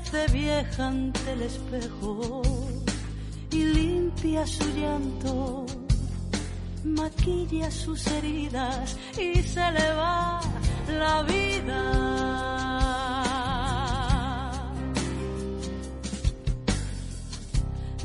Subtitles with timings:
[0.00, 2.42] hace vieja ante el espejo
[3.50, 5.66] y limpia su llanto,
[6.84, 10.40] maquilla sus heridas y se le va
[10.98, 11.82] la vida.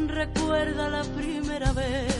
[0.07, 2.15] Recuerda la primera vez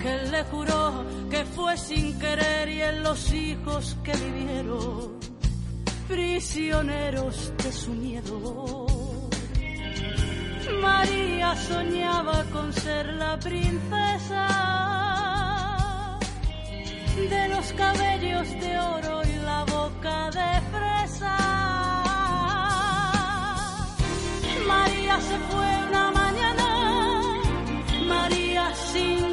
[0.00, 5.19] que él le juró que fue sin querer y en los hijos que vivieron
[6.10, 8.86] prisioneros de su miedo.
[10.82, 14.46] María soñaba con ser la princesa
[17.32, 21.36] de los cabellos de oro y la boca de fresa.
[24.66, 26.68] María se fue una mañana,
[28.08, 29.29] María sin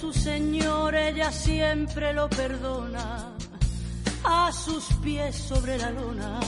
[0.00, 3.34] su señor, ella siempre lo perdona.
[4.24, 6.40] A sus pies sobre la lona,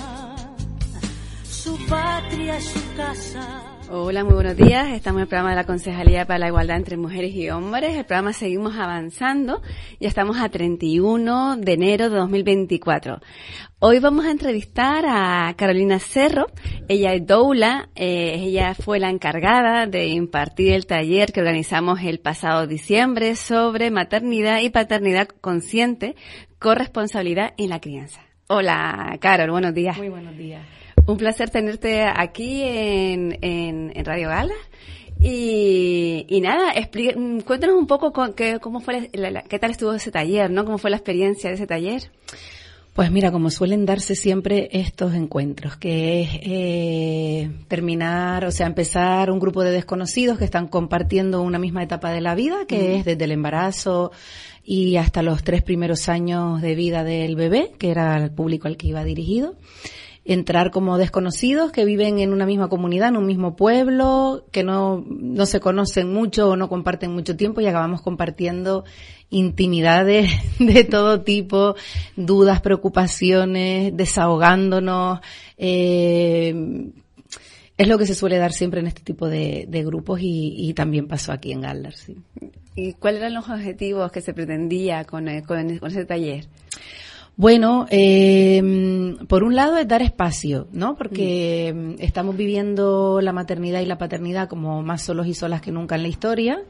[1.44, 3.61] su patria es su casa.
[3.90, 4.88] Hola, muy buenos días.
[4.92, 7.94] Estamos en el programa de la Concejalía para la Igualdad entre Mujeres y Hombres.
[7.94, 9.60] El programa seguimos avanzando.
[10.00, 13.20] Ya estamos a 31 de enero de 2024.
[13.80, 16.46] Hoy vamos a entrevistar a Carolina Cerro.
[16.88, 17.90] Ella es doula.
[17.94, 23.90] eh, ella fue la encargada de impartir el taller que organizamos el pasado diciembre sobre
[23.90, 26.14] maternidad y paternidad consciente,
[26.58, 28.22] corresponsabilidad en la crianza.
[28.48, 29.50] Hola, Carol.
[29.50, 29.98] Buenos días.
[29.98, 30.62] Muy buenos días.
[31.06, 34.54] Un placer tenerte aquí en, en, en Radio Gala.
[35.20, 39.42] Y, y nada, expli- mm, cuéntanos un poco con, qué, cómo fue la- la- la-
[39.42, 40.64] qué tal estuvo ese taller, ¿no?
[40.64, 42.10] ¿Cómo fue la experiencia de ese taller?
[42.92, 49.30] Pues mira, como suelen darse siempre estos encuentros, que es eh, terminar, o sea, empezar
[49.30, 53.04] un grupo de desconocidos que están compartiendo una misma etapa de la vida, que es
[53.04, 54.12] desde el embarazo
[54.64, 58.76] y hasta los tres primeros años de vida del bebé, que era el público al
[58.76, 59.54] que iba dirigido.
[60.24, 65.04] Entrar como desconocidos que viven en una misma comunidad, en un mismo pueblo, que no,
[65.08, 68.84] no se conocen mucho o no comparten mucho tiempo y acabamos compartiendo
[69.30, 71.74] intimidades de todo tipo,
[72.16, 75.20] dudas, preocupaciones, desahogándonos.
[75.58, 76.90] eh,
[77.82, 80.74] es lo que se suele dar siempre en este tipo de, de grupos y, y
[80.74, 81.94] también pasó aquí en Galdar.
[82.76, 86.46] ¿Y cuáles eran los objetivos que se pretendía con, con, con ese taller?
[87.36, 90.96] Bueno, eh, por un lado es dar espacio, ¿no?
[90.96, 95.72] Porque mm, estamos viviendo la maternidad y la paternidad como más solos y solas que
[95.72, 96.62] nunca en la historia.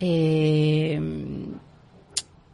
[0.00, 1.00] Eh,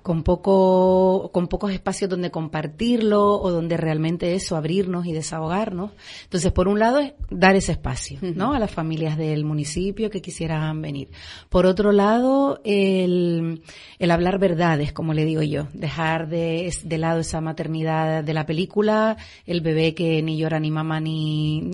[0.02, 5.92] con poco con pocos espacios donde compartirlo o donde realmente eso abrirnos y desahogarnos.
[6.24, 10.22] Entonces por un lado es dar ese espacio no a las familias del municipio que
[10.22, 11.08] quisieran venir.
[11.48, 13.62] Por otro lado el,
[13.98, 15.68] el hablar verdades como le digo yo.
[15.74, 19.16] Dejar de, de lado esa maternidad de la película
[19.46, 21.70] el bebé que ni llora ni mama ni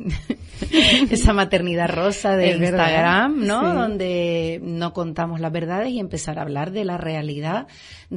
[1.11, 3.77] esa maternidad rosa de Es verdad, Instagram no sí.
[3.77, 7.67] donde no contamos las verdades y empezar a hablar de la realidad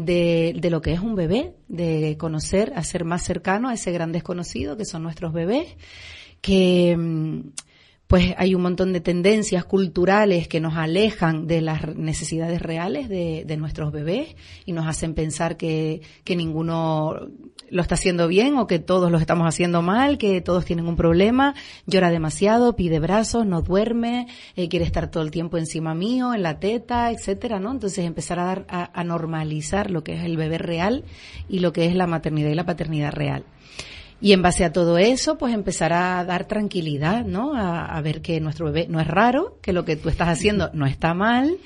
[0.06, 4.12] de, de lo que es un bebé, de conocer, hacer más cercano a ese gran
[4.12, 5.76] desconocido que son nuestros bebés,
[6.42, 7.40] que mm,
[8.10, 13.56] pues hay un montón de tendencias culturales que nos alejan de las necesidades reales de,
[13.56, 14.36] nuestros bebés
[14.66, 17.30] y nos hacen pensar que, que ninguno
[17.72, 20.96] lo está haciendo bien o que todos lo estamos haciendo mal, que todos tienen un
[20.96, 21.56] problema,
[21.86, 26.44] llora demasiado, pide brazos, no duerme, eh, quiere estar todo el tiempo encima mío, en
[26.44, 27.72] la teta, etcétera, ¿no?
[27.72, 31.04] Entonces empezar a dar, a normalizar lo que es el bebé real
[31.48, 33.44] y lo que es la maternidad y la paternidad real.
[34.22, 37.56] Y en base a todo eso, pues empezar a dar tranquilidad, ¿no?
[37.56, 40.86] A, ver que nuestro bebé no es raro, que lo que tú estás haciendo no
[40.86, 41.58] está mal,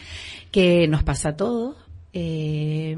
[0.51, 1.75] que nos pasa a todos.
[2.13, 2.95] Eh,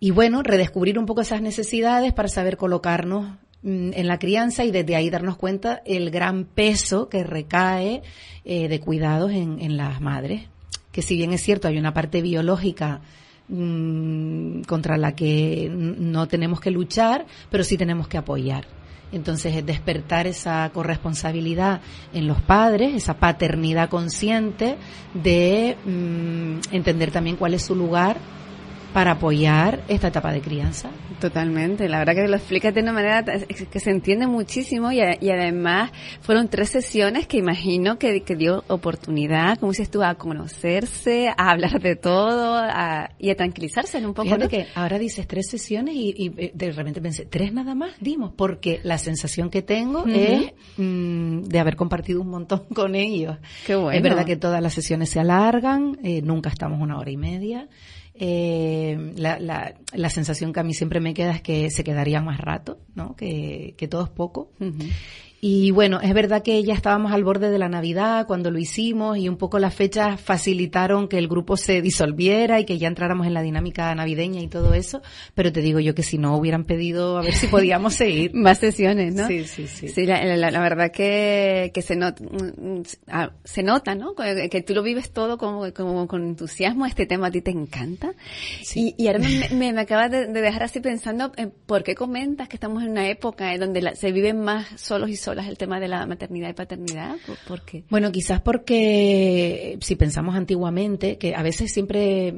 [0.00, 4.70] y bueno, redescubrir un poco esas necesidades para saber colocarnos mm, en la crianza y
[4.70, 8.02] desde ahí darnos cuenta el gran peso que recae
[8.44, 10.48] eh, de cuidados en, en las madres.
[10.90, 13.00] Que si bien es cierto, hay una parte biológica
[13.52, 18.64] Mm, contra la que no tenemos que luchar, pero sí tenemos que apoyar.
[19.10, 21.80] Entonces, es despertar esa corresponsabilidad
[22.14, 24.76] en los padres, esa paternidad consciente
[25.14, 28.18] de mm, entender también cuál es su lugar
[28.92, 30.90] para apoyar esta etapa de crianza.
[31.20, 35.92] Totalmente, la verdad que lo explicas de una manera que se entiende muchísimo y, además
[36.22, 41.80] fueron tres sesiones que imagino que, dio oportunidad, como dices tú, a conocerse, a hablar
[41.80, 42.62] de todo
[43.18, 44.28] y a tranquilizarse en un poco.
[44.28, 48.32] Fíjate que ahora dices tres sesiones y, eh, de repente pensé, tres nada más dimos,
[48.34, 53.36] porque la sensación que tengo es mm, de haber compartido un montón con ellos.
[53.66, 53.96] Qué bueno.
[53.96, 57.68] Es verdad que todas las sesiones se alargan, eh, nunca estamos una hora y media.
[58.22, 62.20] Eh, la, la, la, sensación que a mí siempre me queda es que se quedaría
[62.20, 63.16] más rato, ¿no?
[63.16, 64.52] Que, que todo es poco.
[65.42, 69.16] Y bueno, es verdad que ya estábamos al borde de la Navidad cuando lo hicimos
[69.16, 73.26] y un poco las fechas facilitaron que el grupo se disolviera y que ya entráramos
[73.26, 75.00] en la dinámica navideña y todo eso,
[75.34, 78.34] pero te digo yo que si no hubieran pedido a ver si podíamos seguir.
[78.34, 79.26] Más sesiones, ¿no?
[79.28, 79.88] Sí, sí, sí.
[79.88, 82.22] Sí, la, la, verdad que, que se, nota,
[83.08, 84.14] ah, se nota, ¿no?
[84.14, 88.12] Que tú lo vives todo como, como con entusiasmo, este tema a ti te encanta.
[88.62, 88.94] Sí.
[88.98, 92.82] Y, ahora me, me, acabas de, dejar así pensando, en ¿por qué comentas que estamos
[92.82, 96.06] en una época en donde se viven más solos y solos el tema de la
[96.06, 97.16] maternidad y paternidad?
[97.46, 97.84] ¿Por qué?
[97.90, 102.34] Bueno, quizás porque si pensamos antiguamente, que a veces siempre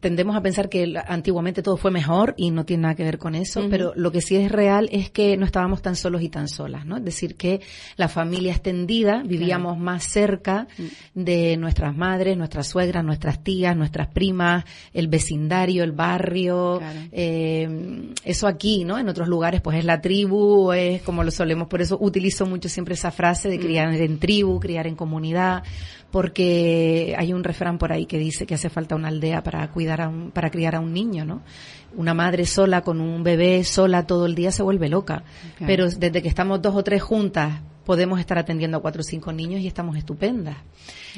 [0.00, 3.34] tendemos a pensar que antiguamente todo fue mejor y no tiene nada que ver con
[3.34, 6.48] eso, pero lo que sí es real es que no estábamos tan solos y tan
[6.48, 6.96] solas, ¿no?
[6.96, 7.60] Es decir, que
[7.96, 11.22] la familia extendida vivíamos más cerca mm.
[11.22, 16.80] de nuestras madres, nuestras suegras, nuestras tías, nuestras primas, el vecindario, el barrio,
[17.12, 18.98] eh, eso aquí, ¿no?
[18.98, 22.68] En otros lugares pues es la tribu, es como lo solemos, por eso utilizo mucho
[22.68, 23.60] siempre esa frase de mm.
[23.60, 25.62] criar en tribu, criar en comunidad,
[26.10, 29.85] porque hay un refrán por ahí que dice que hace falta una aldea para cuidar
[29.92, 31.42] a un, para criar a un niño, ¿no?
[31.94, 35.22] Una madre sola con un bebé sola todo el día se vuelve loca,
[35.66, 39.32] pero desde que estamos dos o tres juntas podemos estar atendiendo a cuatro o cinco
[39.32, 40.56] niños y estamos estupendas.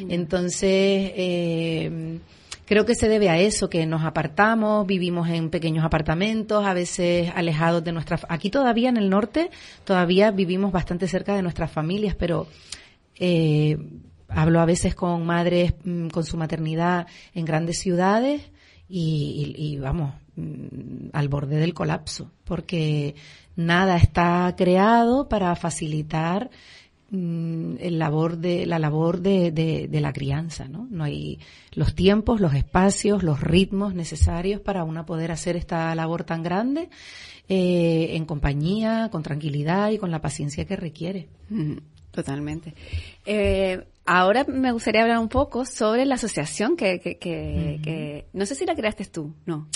[0.09, 2.21] Entonces, eh,
[2.67, 7.33] creo que se debe a eso, que nos apartamos, vivimos en pequeños apartamentos, a veces
[7.35, 8.27] alejados de nuestras...
[8.29, 9.51] Aquí todavía en el norte,
[9.85, 12.47] todavía vivimos bastante cerca de nuestras familias, pero
[13.19, 13.79] eh,
[14.29, 18.43] hablo a veces con madres mm, con su maternidad en grandes ciudades
[18.89, 23.15] y, vamos, mm, al borde del colapso, porque
[23.57, 26.51] nada está creado para facilitar
[27.11, 30.87] mm, el labor de, la labor de, de, la crianza, ¿no?
[30.91, 31.39] No hay
[31.73, 36.89] los tiempos, los espacios, los ritmos necesarios para una poder hacer esta labor tan grande
[37.49, 41.29] eh, en compañía, con tranquilidad y con la paciencia que requiere.
[42.19, 42.75] Totalmente.
[43.27, 48.57] Eh, ahora me gustaría hablar un poco sobre la asociación que, que, que, no sé
[48.57, 49.69] si la creaste tú, ¿no?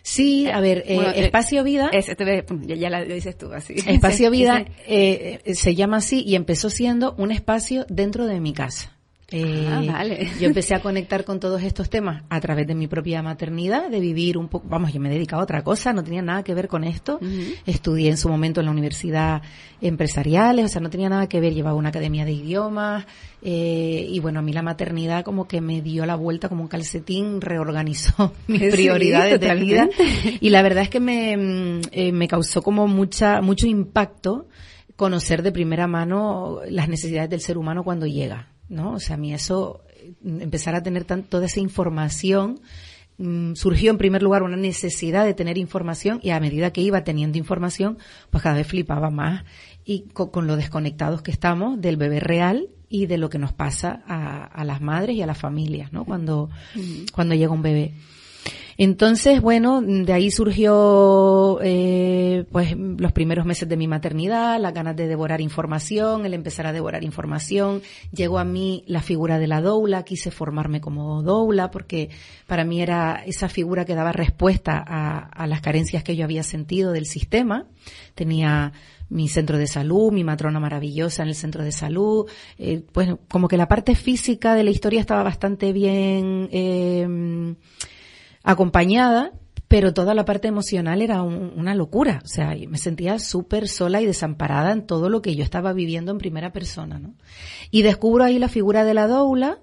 [0.00, 1.90] Sí, a ver, eh, eh, Espacio Vida.
[1.92, 3.74] Este, ya, la, lo dices tú, así.
[3.86, 8.96] Espacio Vida se llama así y empezó siendo un espacio dentro de mi casa.
[9.32, 10.28] Eh, ah, vale.
[10.40, 14.00] Yo empecé a conectar con todos estos temas a través de mi propia maternidad, de
[14.00, 16.54] vivir un poco, vamos, yo me he dedicado a otra cosa, no tenía nada que
[16.54, 17.20] ver con esto.
[17.66, 19.42] Estudié en su momento en la universidad
[19.80, 23.06] empresariales, o sea, no tenía nada que ver, llevaba una academia de idiomas,
[23.42, 26.68] eh, y bueno, a mí la maternidad como que me dio la vuelta como un
[26.68, 29.88] calcetín, reorganizó mis prioridades de vida.
[30.40, 34.48] Y la verdad es que me, mm, eh, me causó como mucha, mucho impacto
[34.96, 38.48] conocer de primera mano las necesidades del ser humano cuando llega.
[38.70, 38.92] ¿No?
[38.92, 39.82] O sea, a mí eso,
[40.24, 42.60] empezar a tener toda esa información,
[43.18, 47.04] mm, surgió en primer lugar una necesidad de tener información y a medida que iba
[47.04, 47.98] teniendo información,
[48.30, 49.44] pues cada vez flipaba más
[49.84, 54.02] y con, lo desconectados que estamos del bebé real y de lo que nos pasa
[54.06, 56.04] a, las madres y a las familias, ¿no?
[56.04, 56.48] Cuando,
[57.12, 57.94] cuando llega un bebé.
[58.82, 64.96] Entonces, bueno, de ahí surgió eh, pues los primeros meses de mi maternidad, las ganas
[64.96, 67.82] de devorar información, el empezar a devorar información.
[68.10, 72.08] Llegó a mí la figura de la doula, quise formarme como doula porque
[72.46, 76.42] para mí era esa figura que daba respuesta a, a las carencias que yo había
[76.42, 77.66] sentido del sistema.
[78.14, 78.72] Tenía
[79.10, 83.48] mi centro de salud, mi matrona maravillosa en el centro de salud, eh, pues como
[83.48, 87.54] que la parte física de la historia estaba bastante bien eh,
[88.42, 89.32] acompañada,
[89.68, 92.20] pero toda la parte emocional era una locura.
[92.24, 96.10] O sea, me sentía súper sola y desamparada en todo lo que yo estaba viviendo
[96.10, 97.14] en primera persona, ¿no?
[97.70, 99.60] Y descubro ahí la figura de la doula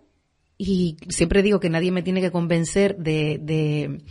[0.58, 4.02] y siempre digo que nadie me tiene que convencer de, de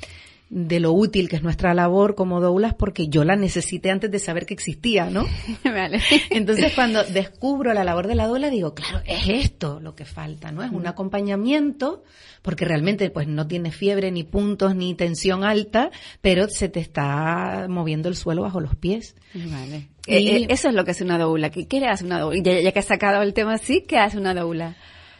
[0.48, 4.18] de lo útil que es nuestra labor como doulas porque yo la necesité antes de
[4.20, 5.26] saber que existía, ¿no?
[5.64, 6.00] Vale.
[6.30, 10.52] Entonces cuando descubro la labor de la doula digo, claro, es esto lo que falta,
[10.52, 10.62] ¿no?
[10.62, 12.04] Es un acompañamiento
[12.42, 17.66] porque realmente pues no tiene fiebre ni puntos ni tensión alta, pero se te está
[17.68, 19.16] moviendo el suelo bajo los pies.
[19.34, 19.88] Vale.
[20.06, 21.50] Y eh, eh, eso es lo que hace una doula.
[21.50, 22.40] ¿Qué, qué hace una doula?
[22.40, 24.76] Ya, ya que has sacado el tema así, ¿qué hace una doula?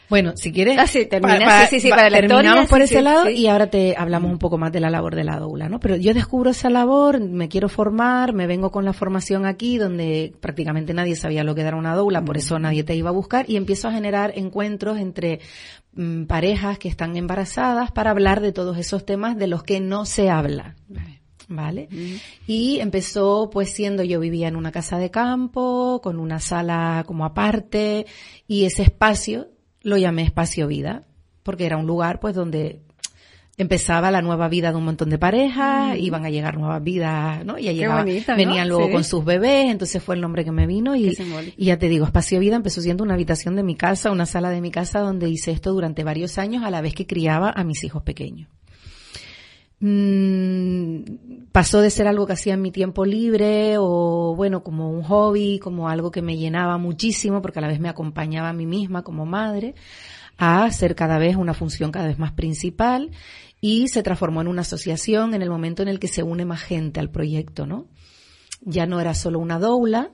[0.09, 3.69] Bueno, si quieres, ah, sí, termina, sí, sí, para terminamos por ese lado y ahora
[3.69, 5.81] te hablamos un poco más de la labor de la doula, ¿no?
[5.81, 10.33] Pero yo descubro esa labor, me quiero formar, me vengo con la formación aquí donde
[10.41, 13.51] prácticamente nadie sabía lo que era una doula, por eso nadie te iba a buscar
[13.51, 15.41] y empiezo a generar encuentros entre
[15.95, 20.05] mm, parejas que están embarazadas para hablar de todos esos temas de los que no
[20.05, 20.77] se habla.
[21.49, 21.89] ¿vale?
[22.47, 27.25] Y empezó pues siendo yo vivía en una casa de campo, con una sala como
[27.25, 28.07] aparte
[28.49, 29.49] y ese espacio
[29.87, 31.05] lo llamé espacio vida,
[31.45, 32.81] porque era un lugar pues donde
[33.57, 35.99] empezaba la nueva vida de un montón de parejas, mm.
[35.99, 37.57] iban a llegar nuevas vidas, ¿no?
[37.57, 41.17] Y llegaba, venían luego con sus bebés, entonces fue el nombre que me vino y,
[41.57, 44.51] y, ya te digo, Espacio Vida empezó siendo una habitación de mi casa, una sala
[44.51, 47.63] de mi casa donde hice esto durante varios años a la vez que criaba a
[47.63, 48.49] mis hijos pequeños.
[49.79, 55.03] Mm, pasó de ser algo que hacía en mi tiempo libre o bueno, como un
[55.03, 58.65] hobby, como algo que me llenaba muchísimo porque a la vez me acompañaba a mí
[58.65, 59.75] misma como madre,
[60.39, 63.11] a ser cada vez una función cada vez más principal
[63.61, 66.63] y se transformó en una asociación en el momento en el que se une más
[66.63, 67.89] gente al proyecto, ¿no?
[68.63, 70.13] Ya no era solo una doula,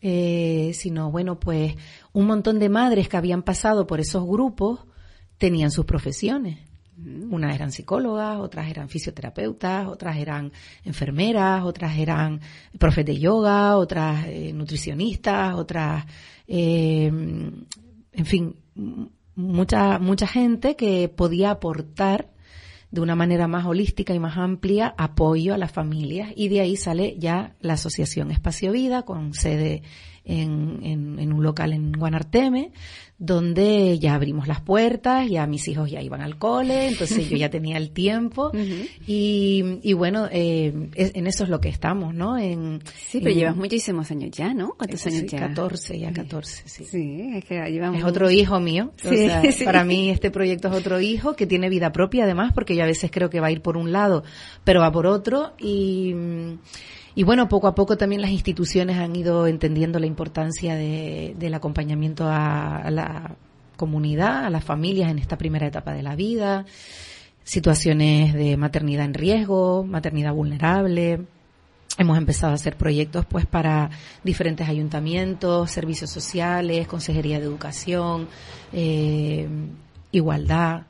[0.00, 1.74] eh, sino bueno, pues
[2.12, 4.86] un montón de madres que habían pasado por esos grupos
[5.38, 6.69] tenían sus profesiones
[7.30, 10.52] unas eran psicólogas, otras eran fisioterapeutas, otras eran
[10.84, 12.40] enfermeras, otras eran
[12.78, 16.04] profes de yoga, otras eh, nutricionistas, otras,
[16.46, 18.56] eh, en fin,
[19.34, 22.30] mucha, mucha gente que podía aportar
[22.90, 26.32] de una manera más holística y más amplia apoyo a las familias.
[26.34, 29.82] Y de ahí sale ya la Asociación Espacio Vida con sede
[30.30, 32.72] en, en, un local en Guanarteme,
[33.18, 37.50] donde ya abrimos las puertas, ya mis hijos ya iban al cole, entonces yo ya
[37.50, 38.50] tenía el tiempo
[39.06, 42.38] y, y, bueno, eh, en eso es lo que estamos, ¿no?
[42.38, 44.74] En, sí, pero llevas muchísimos años ya, ¿no?
[44.76, 45.38] ¿Cuántos años ya?
[45.38, 46.84] 14, ya 14, sí.
[46.84, 47.98] Sí, es que llevamos...
[47.98, 49.28] Es otro hijo mío, sí,
[49.64, 52.86] para mí este proyecto es otro hijo que tiene vida propia además, porque yo a
[52.86, 54.24] veces creo que va a ir por un lado,
[54.64, 56.14] pero va por otro y...
[57.14, 61.54] Y bueno, poco a poco también las instituciones han ido entendiendo la importancia de, del
[61.54, 63.36] acompañamiento a, la
[63.76, 66.66] comunidad, a las familias en esta primera etapa de la vida,
[67.42, 71.26] situaciones de maternidad en riesgo, maternidad vulnerable.
[71.98, 73.90] Hemos empezado a hacer proyectos pues para
[74.22, 78.28] diferentes ayuntamientos, servicios sociales, consejería de educación,
[78.72, 79.48] eh,
[80.12, 80.86] igualdad.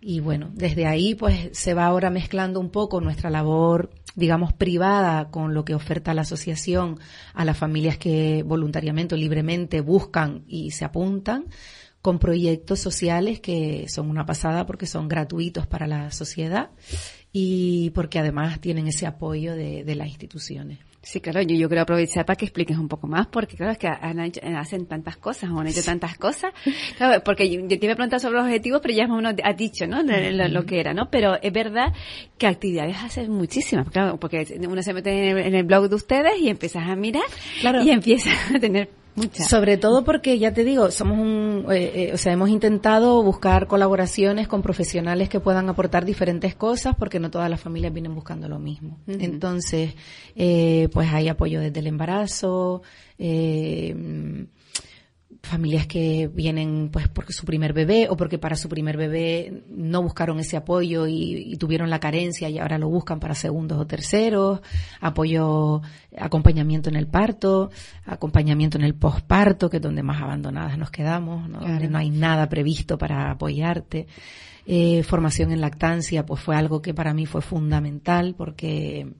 [0.00, 5.30] Y bueno, desde ahí pues se va ahora mezclando un poco nuestra labor digamos, privada
[5.30, 6.98] con lo que oferta la asociación
[7.34, 11.46] a las familias que voluntariamente o libremente buscan y se apuntan,
[12.02, 16.70] con proyectos sociales que son una pasada porque son gratuitos para la sociedad
[17.32, 20.78] y porque además tienen ese apoyo de, de las instituciones.
[21.02, 23.78] Sí, claro, yo, yo quiero aprovechar para que expliques un poco más, porque claro, es
[23.78, 26.52] que hacen tantas cosas, han hecho tantas cosas.
[26.98, 29.34] Claro, porque yo, te iba a preguntar sobre los objetivos, pero ya más o menos
[29.42, 30.02] has dicho, ¿no?
[30.02, 31.10] Lo, que era, ¿no?
[31.10, 31.94] Pero es verdad
[32.36, 36.50] que actividades hacen muchísimas, claro, porque uno se mete en el, blog de ustedes y
[36.50, 37.22] empiezas a mirar
[37.82, 38.99] y empiezas a tener
[39.48, 43.66] sobre todo porque, ya te digo, somos un, eh, eh, o sea, hemos intentado buscar
[43.66, 48.48] colaboraciones con profesionales que puedan aportar diferentes cosas porque no todas las familias vienen buscando
[48.48, 48.98] lo mismo.
[49.06, 49.94] Entonces,
[50.36, 52.82] eh, pues hay apoyo desde el embarazo,
[55.42, 60.02] familias que vienen pues porque su primer bebé o porque para su primer bebé no
[60.02, 64.60] buscaron ese apoyo y, tuvieron la carencia y ahora lo buscan para segundos o terceros,
[65.00, 65.82] apoyo,
[66.16, 67.70] acompañamiento en el parto,
[68.06, 71.60] acompañamiento en el posparto, que es donde más abandonadas nos quedamos, ¿no?
[71.60, 74.06] donde no hay nada previsto para apoyarte.
[74.66, 79.12] Eh, formación en lactancia, pues fue algo que para mí fue fundamental porque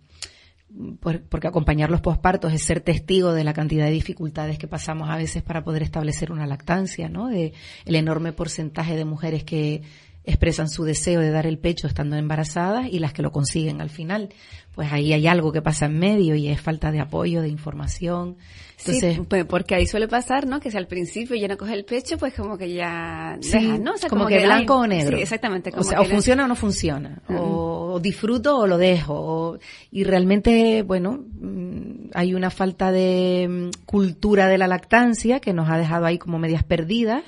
[1.00, 5.16] porque acompañar los pospartos es ser testigo de la cantidad de dificultades que pasamos a
[5.16, 7.28] veces para poder establecer una lactancia, ¿no?
[7.28, 7.52] De
[7.84, 9.82] el enorme porcentaje de mujeres que
[10.24, 13.90] expresan su deseo de dar el pecho estando embarazadas y las que lo consiguen al
[13.90, 14.30] final.
[14.74, 18.36] Pues ahí hay algo que pasa en medio y es falta de apoyo, de información.
[18.78, 20.60] Entonces, sí, pues porque ahí suele pasar, ¿no?
[20.60, 23.36] Que si al principio ya no coge el pecho, pues como que ya
[23.80, 23.92] ¿no?
[24.08, 25.16] como, que, blanco o negro.
[25.16, 25.70] Sí, exactamente.
[25.76, 27.20] o sea, o funciona o no funciona.
[27.28, 29.58] o, disfruto o lo dejo.
[29.90, 35.68] y realmente, bueno, mm, hay una falta de mm, cultura de la lactancia que nos
[35.68, 37.24] ha dejado ahí como medias perdidas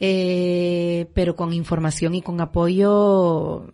[0.00, 3.66] eh, pero con información y con apoyo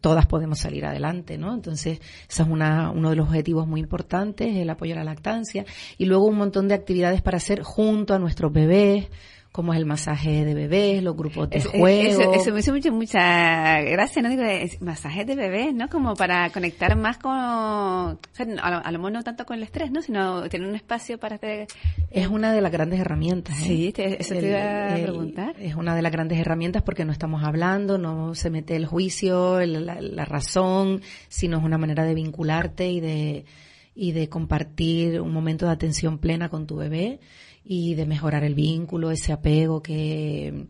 [0.00, 1.52] todas podemos salir adelante, ¿no?
[1.52, 5.66] Entonces, ese es una, uno de los objetivos muy importantes, el apoyo a la lactancia,
[5.98, 9.08] y luego un montón de actividades para hacer junto a nuestros bebés,
[9.56, 12.34] como es el masaje de bebés, los grupos de juego.
[12.34, 14.28] Eso, me hizo mucha, mucha gracia, ¿no?
[14.28, 14.42] Digo,
[14.80, 15.88] masaje de bebés, ¿no?
[15.88, 20.02] Como para conectar más con, a, lo, mejor no tanto con el estrés, ¿no?
[20.02, 21.68] Sino tener un espacio para hacer...
[22.10, 23.58] Es una de las grandes herramientas.
[23.60, 23.64] ¿eh?
[23.64, 25.54] Sí, eso te iba a preguntar.
[25.58, 29.64] Es una de las grandes herramientas porque no estamos hablando, no se mete el juicio,
[29.64, 33.46] la, la razón, sino es una manera de vincularte y de,
[33.94, 37.20] y de compartir un momento de atención plena con tu bebé
[37.68, 40.68] y de mejorar el vínculo, ese apego que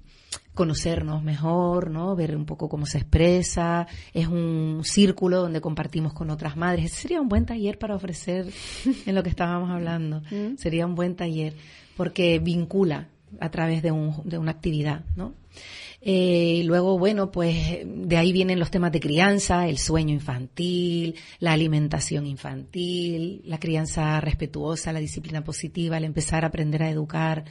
[0.54, 2.16] conocernos mejor, ¿no?
[2.16, 3.86] Ver un poco cómo se expresa.
[4.14, 6.86] Es un círculo donde compartimos con otras madres.
[6.86, 8.46] Ese sería un buen taller para ofrecer
[9.04, 10.22] en lo que estábamos hablando.
[10.36, 10.56] Mm.
[10.56, 11.54] Sería un buen taller
[11.96, 13.08] porque vincula
[13.40, 15.34] a través de, un, de una actividad, ¿no?
[16.08, 21.16] Eh, y luego, bueno, pues de ahí vienen los temas de crianza, el sueño infantil,
[21.40, 27.44] la alimentación infantil, la crianza respetuosa, la disciplina positiva, el empezar a aprender a educar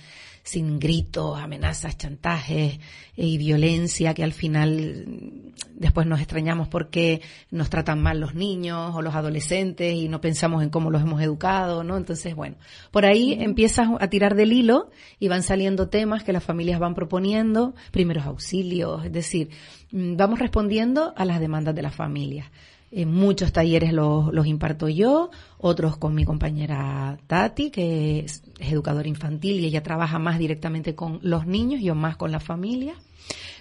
[0.46, 2.76] sin gritos, amenazas, chantajes
[3.18, 8.36] eh, y violencia que al final mm, después nos extrañamos porque nos tratan mal los
[8.36, 11.98] niños o los adolescentes y no pensamos en cómo los hemos educado, ¿no?
[11.98, 12.58] Entonces, bueno,
[12.92, 16.94] por ahí empiezas a tirar del hilo y van saliendo temas que las familias van
[16.94, 19.50] proponiendo, primeros auxilios, es decir,
[19.92, 22.52] mm, vamos respondiendo a las demandas de las familias.
[22.98, 29.10] En muchos talleres los, los, imparto yo, otros con mi compañera Tati, que es, educadora
[29.10, 32.96] infantil y ella trabaja más directamente con los niños, yo más con la familia.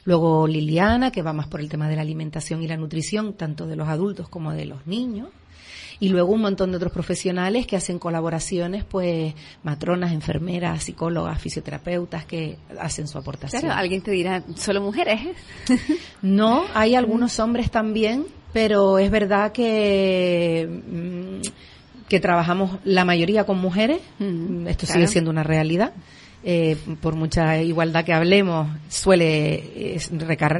[0.04, 3.66] Luego Liliana, que va más por el tema de la alimentación y la nutrición, tanto
[3.66, 5.30] de los adultos como de los niños.
[5.98, 12.24] Y luego un montón de otros profesionales que hacen colaboraciones, pues matronas, enfermeras, psicólogas, fisioterapeutas
[12.24, 13.62] que hacen su aportación.
[13.62, 15.20] Claro, alguien te dirá, ¿solo mujeres?
[16.22, 21.40] no, hay algunos hombres también pero es verdad que mm,
[22.08, 25.92] que trabajamos la mayoría con mujeres, mm, esto sigue siendo una realidad.
[26.46, 29.98] Eh, por mucha igualdad que hablemos, suele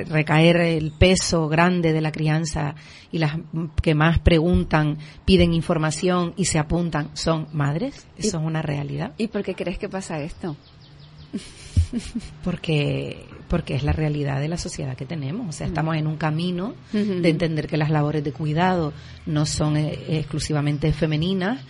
[0.09, 2.75] recaer, el peso grande de la crianza
[3.13, 3.37] y las
[3.83, 8.07] que más preguntan, piden información y se apuntan son madres.
[8.17, 9.13] Eso es una realidad.
[9.19, 10.57] ¿Y por qué crees que pasa esto?
[12.43, 15.49] porque porque es la realidad de la sociedad que tenemos.
[15.49, 18.93] O sea, estamos en un camino de entender que las labores de cuidado
[19.27, 21.61] no son eh, exclusivamente femeninas,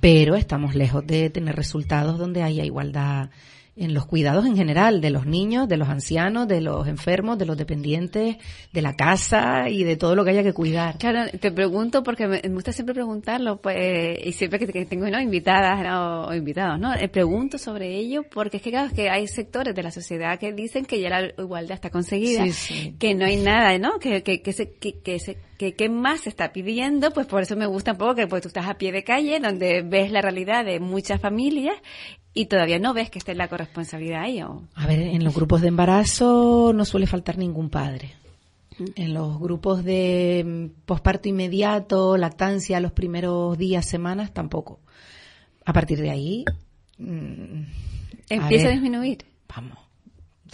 [0.00, 3.28] pero estamos lejos de tener resultados donde haya igualdad
[3.76, 7.46] en los cuidados en general de los niños, de los ancianos, de los enfermos, de
[7.46, 8.36] los dependientes,
[8.72, 10.98] de la casa y de todo lo que haya que cuidar.
[10.98, 15.20] Claro, te pregunto porque me, gusta siempre preguntarlo, pues, y siempre que, tengo ¿no?
[15.20, 15.84] invitadas
[16.28, 16.94] o invitados, ¿no?
[16.94, 20.52] Eh, pregunto sobre ello porque es que claro, que hay sectores de la sociedad que
[20.52, 22.44] dicen que ya la igualdad está conseguida,
[22.98, 23.98] que no hay nada, ¿no?
[23.98, 27.42] Que, que, que, se, que, que se que qué más se está pidiendo, pues por
[27.42, 30.10] eso me gusta un poco que pues tú estás a pie de calle donde ves
[30.10, 31.76] la realidad de muchas familias
[32.32, 34.42] y todavía no ves que esté la corresponsabilidad ahí.
[34.42, 34.62] ¿o?
[34.74, 38.14] A ver, en los grupos de embarazo no suele faltar ningún padre.
[38.78, 38.84] Mm.
[38.96, 44.80] En los grupos de mm, posparto inmediato, lactancia, los primeros días, semanas, tampoco.
[45.64, 46.44] A partir de ahí...
[46.98, 47.64] Mm,
[48.30, 49.26] Empieza a disminuir.
[49.54, 49.83] Vamos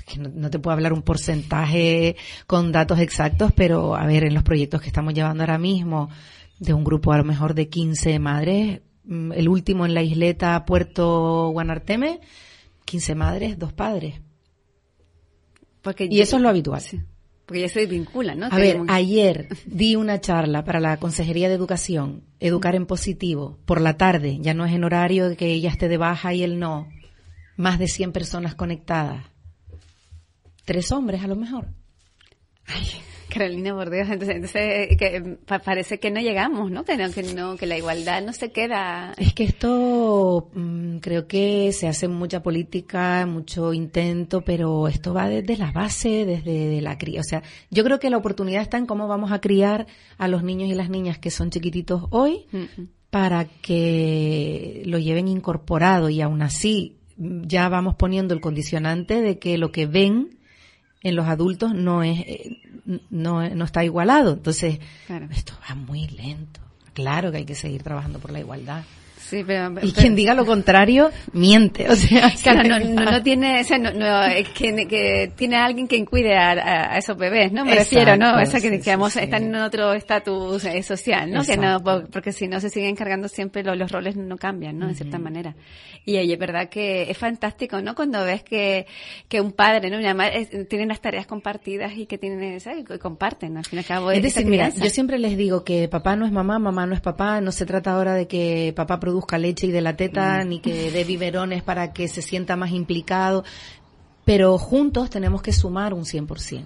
[0.07, 4.43] que no, te puedo hablar un porcentaje con datos exactos, pero a ver, en los
[4.43, 6.09] proyectos que estamos llevando ahora mismo,
[6.59, 10.65] de un grupo a lo mejor de 15 madres, mm, el último en la isleta
[10.65, 12.21] Puerto Guanarteme,
[12.85, 14.21] 15 madres, dos padres.
[15.83, 16.83] Porque y eso es lo habitual.
[17.47, 18.47] Porque ya se vincula, ¿no?
[18.51, 23.81] A ver, ayer di una charla para la Consejería de Educación, Educar en Positivo, por
[23.81, 26.61] la tarde, ya no es en horario de que ella esté de baja y él
[26.61, 26.89] no
[27.57, 29.25] más de 100 personas conectadas,
[30.71, 31.67] tres hombres a lo mejor.
[32.65, 32.87] Ay,
[33.29, 36.85] Carolina Bordeaux, entonces, entonces que parece que no llegamos, ¿no?
[36.85, 39.13] Que, no, que no, que la igualdad no se queda.
[39.17, 45.29] Es que esto mm, creo que se hace mucha política, mucho intento, pero esto va
[45.29, 47.19] desde la base, desde la cría.
[47.19, 50.45] O sea, yo creo que la oportunidad está en cómo vamos a criar a los
[50.45, 52.47] niños y las niñas que son chiquititos hoy
[53.11, 59.41] para que lo lleven incorporado y aún así mm, ya vamos poniendo el condicionante de
[59.41, 60.39] que lo que ven
[61.03, 62.63] en los adultos no es eh,
[63.11, 64.35] no, no está igualado.
[64.35, 64.81] Entonces,
[65.31, 66.61] esto va muy lento.
[66.93, 68.85] Claro que hay que seguir trabajando por la igualdad
[69.33, 73.91] y quien diga lo contrario miente, o sea, claro, no, no, tiene, o sea, no,
[74.55, 77.65] que, que, tiene alguien que cuide a, esos bebés, ¿no?
[77.65, 78.41] Me refiero, ¿no?
[78.41, 81.45] O sea, que digamos están en otro estatus eh, social, ¿no?
[81.45, 84.89] Que no, porque si no se siguen cargando siempre los, roles no cambian, ¿no?
[84.89, 85.55] De cierta manera.
[86.05, 87.95] Y es verdad que es fantástico, ¿no?
[87.95, 88.87] Cuando ves que,
[89.29, 89.99] que un padre, ¿no?
[89.99, 92.85] Una madre tienen las tareas compartidas y que tienen, ¿sabes?
[92.89, 94.11] Y comparten, al fin y al cabo.
[94.11, 97.01] Es decir, mira, yo siempre les digo que papá no es mamá, mamá no es
[97.01, 100.43] papá, no se trata ahora de que papá produzca busca leche y de la teta,
[100.43, 100.49] mm.
[100.49, 103.45] ni que dé biberones para que se sienta más implicado,
[104.25, 106.65] pero juntos tenemos que sumar un 100%.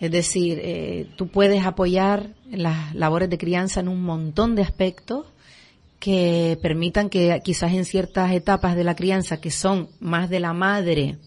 [0.00, 5.26] Es decir, eh, tú puedes apoyar las labores de crianza en un montón de aspectos
[6.00, 10.52] que permitan que quizás en ciertas etapas de la crianza que son más de la
[10.52, 11.18] madre,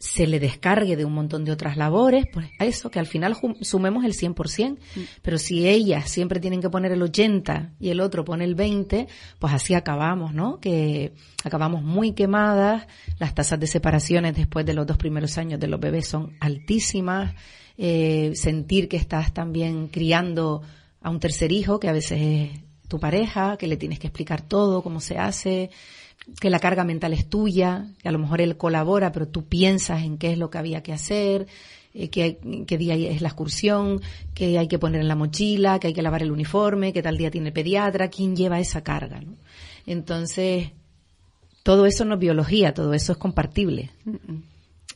[0.00, 3.36] se le descargue de un montón de otras labores, pues a eso, que al final
[3.60, 5.00] sumemos el 100%, mm.
[5.22, 9.08] pero si ellas siempre tienen que poner el 80 y el otro pone el 20,
[9.38, 10.60] pues así acabamos, ¿no?
[10.60, 11.12] Que
[11.44, 12.86] acabamos muy quemadas,
[13.18, 17.34] las tasas de separaciones después de los dos primeros años de los bebés son altísimas,
[17.76, 20.62] eh, sentir que estás también criando
[21.00, 24.42] a un tercer hijo, que a veces es tu pareja, que le tienes que explicar
[24.42, 25.70] todo, cómo se hace,
[26.40, 30.02] que la carga mental es tuya, que a lo mejor él colabora, pero tú piensas
[30.02, 31.46] en qué es lo que había que hacer,
[31.94, 34.00] eh, qué, día es la excursión,
[34.34, 37.16] qué hay que poner en la mochila, que hay que lavar el uniforme, qué tal
[37.16, 39.20] día tiene el pediatra, quién lleva esa carga.
[39.20, 39.34] ¿no?
[39.86, 40.70] Entonces,
[41.62, 43.90] todo eso no es biología, todo eso es compartible.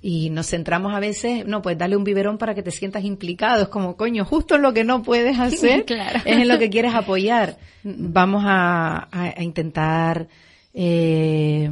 [0.01, 3.63] Y nos centramos a veces, no, pues dale un biberón para que te sientas implicado.
[3.63, 6.95] Es como, coño, justo en lo que no puedes hacer es en lo que quieres
[6.95, 7.57] apoyar.
[7.85, 10.29] Vamos a intentar
[10.75, 11.69] eh,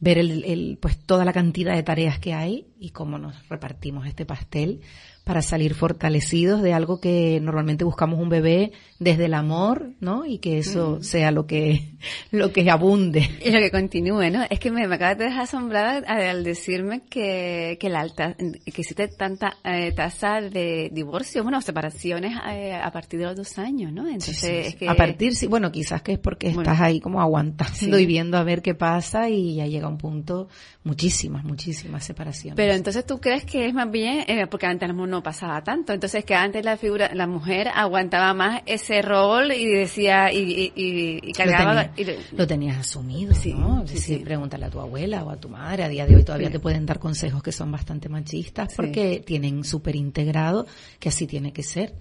[0.00, 4.26] ver el, pues toda la cantidad de tareas que hay y cómo nos repartimos este
[4.26, 4.80] pastel
[5.24, 8.72] para salir fortalecidos de algo que normalmente buscamos un bebé
[9.04, 10.24] desde el amor, ¿no?
[10.24, 11.90] Y que eso sea lo que,
[12.30, 13.28] lo que abunde.
[13.44, 14.44] Y lo que continúe, ¿no?
[14.48, 18.62] Es que me, me acabas de dejar asombrada al decirme que, que la alta, que
[18.64, 23.92] existe tanta eh, tasa de divorcio, bueno, separaciones eh, a partir de los dos años,
[23.92, 24.08] ¿no?
[24.08, 24.88] Entonces, Es que...
[24.88, 28.42] A partir, sí, bueno, quizás que es porque estás ahí como aguantando y viendo a
[28.42, 30.48] ver qué pasa y ya llega un punto,
[30.82, 32.56] muchísimas, muchísimas separaciones.
[32.56, 35.92] Pero entonces tú crees que es más bien, eh, porque antes no pasaba tanto.
[35.92, 41.32] Entonces que antes la figura, la mujer aguantaba más ese rol y decía y, y,
[41.32, 41.90] cargaba.
[42.32, 43.86] Lo, tenías asumido, sí, ¿no?
[43.86, 45.84] Sí, Pregúntale a tu abuela o a tu madre.
[45.84, 49.64] A día de hoy todavía te pueden dar consejos que son bastante machistas porque tienen
[49.64, 50.66] súper integrado
[50.98, 51.94] que así tiene que ser,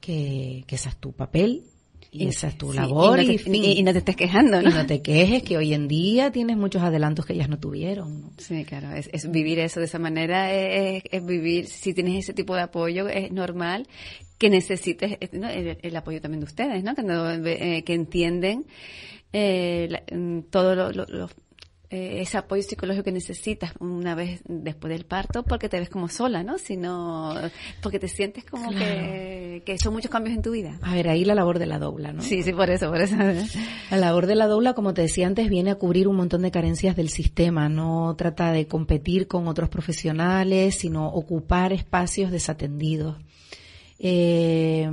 [0.00, 1.64] que, que ese es tu papel
[2.12, 4.70] y esa es tu labor y, no te, estés quejando, ¿no?
[4.70, 8.32] Y no te quejes que hoy en día tienes muchos adelantos que ellas no tuvieron.
[8.38, 12.62] Sí, claro, es, vivir eso de esa manera, es, vivir, si tienes ese tipo de
[12.62, 13.86] apoyo, es normal
[14.40, 16.94] que necesites el, apoyo también de ustedes, ¿no?
[16.94, 17.02] Que,
[17.76, 18.64] eh, que entienden
[19.34, 21.28] eh, mm, todo lo, lo
[21.90, 26.08] eh, ese apoyo psicológico que necesitas una vez después del parto porque te ves como
[26.08, 26.56] sola, ¿no?
[26.56, 27.34] Sino
[27.82, 30.78] porque te sientes como que, que son muchos cambios en tu vida.
[30.80, 32.22] A ver, ahí la labor de la dobla, ¿no?
[32.22, 33.16] Sí, sí, por eso, por eso.
[33.90, 36.50] La labor de la dobla, como te decía antes, viene a cubrir un montón de
[36.50, 37.68] carencias del sistema.
[37.68, 43.16] No trata de competir con otros profesionales, sino ocupar espacios desatendidos.
[44.00, 44.88] Eh,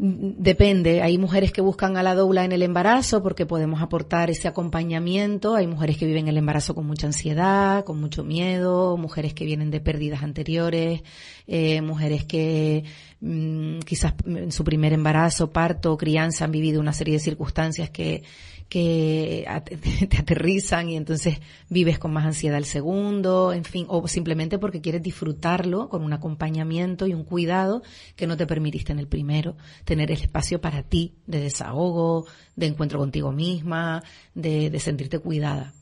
[0.00, 4.46] Depende, hay mujeres que buscan a la doula en el embarazo porque podemos aportar ese
[4.46, 9.44] acompañamiento, hay mujeres que viven el embarazo con mucha ansiedad, con mucho miedo, mujeres que
[9.44, 11.02] vienen de pérdidas anteriores,
[11.48, 12.84] eh, mujeres que
[13.20, 18.22] mm, quizás en su primer embarazo, parto, crianza han vivido una serie de circunstancias que,
[18.68, 19.46] que
[20.08, 24.80] te aterrizan y entonces vives con más ansiedad el segundo, en fin, o simplemente porque
[24.80, 27.82] quieres disfrutarlo con un acompañamiento y un cuidado
[28.16, 32.26] que no te permitiste en el primero, tener el espacio para ti de desahogo,
[32.56, 34.02] de encuentro contigo misma,
[34.34, 35.72] de, sentirte cuidada.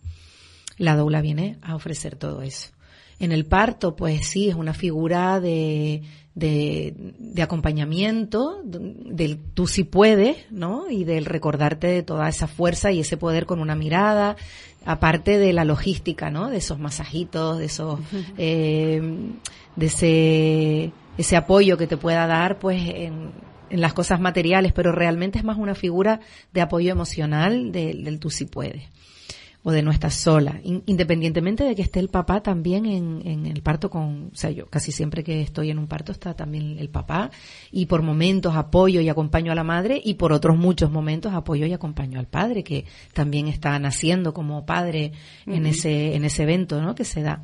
[0.79, 2.71] La doula viene a ofrecer todo eso.
[3.19, 6.03] En el parto, pues sí, es una figura de,
[6.37, 10.89] de, de, acompañamiento, del tú sí puedes, ¿no?
[10.91, 14.37] Y del recordarte de toda esa fuerza y ese poder con una mirada,
[14.85, 16.51] aparte de la logística, ¿no?
[16.51, 18.01] De esos masajitos, de esos,
[18.37, 19.01] eh,
[19.77, 23.33] de ese, ese apoyo que te pueda dar, pues, en,
[23.71, 26.21] en las cosas materiales, pero realmente es más una figura
[26.53, 28.83] de apoyo emocional del, del tú sí puedes
[29.67, 33.63] o de no estar sola, independientemente de que esté el papá también en, en, el
[33.63, 36.89] parto con, o sea, yo casi siempre que estoy en un parto está también el
[36.89, 37.33] papá
[37.73, 41.67] y por momentos apoyo y acompaño a la madre y por otros muchos momentos apoyo
[41.67, 45.11] y acompaño al padre que también está naciendo como padre
[45.47, 46.95] en ese en ese evento, ¿no?
[46.95, 47.43] que se da.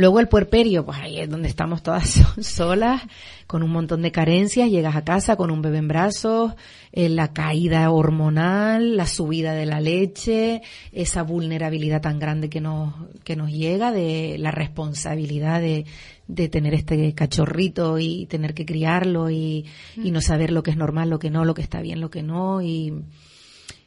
[0.00, 2.08] Luego el puerperio, pues ahí es donde estamos todas
[2.40, 3.02] solas,
[3.46, 6.54] con un montón de carencias, llegas a casa con un bebé en brazos,
[6.90, 12.94] eh, la caída hormonal, la subida de la leche, esa vulnerabilidad tan grande que nos,
[13.24, 15.84] que nos llega de la responsabilidad de,
[16.28, 19.66] de tener este cachorrito y tener que criarlo y,
[20.02, 22.08] y no saber lo que es normal, lo que no, lo que está bien, lo
[22.08, 23.04] que no y,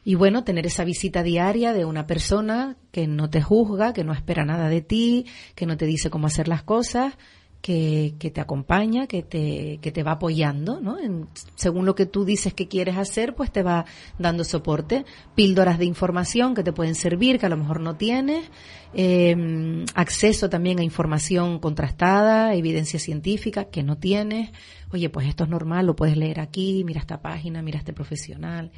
[0.04, 4.12] y bueno, tener esa visita diaria de una persona que no te juzga, que no
[4.12, 7.14] espera nada de ti, que no te dice cómo hacer las cosas,
[7.62, 10.98] que, que te acompaña, que te, que te va apoyando, ¿no?
[10.98, 13.86] En, según lo que tú dices que quieres hacer, pues te va
[14.18, 15.06] dando soporte.
[15.34, 18.44] Píldoras de información que te pueden servir, que a lo mejor no tienes.
[18.92, 19.34] Eh,
[19.94, 24.50] acceso también a información contrastada, evidencia científica que no tienes.
[24.92, 28.70] Oye, pues esto es normal, lo puedes leer aquí, mira esta página, mira este profesional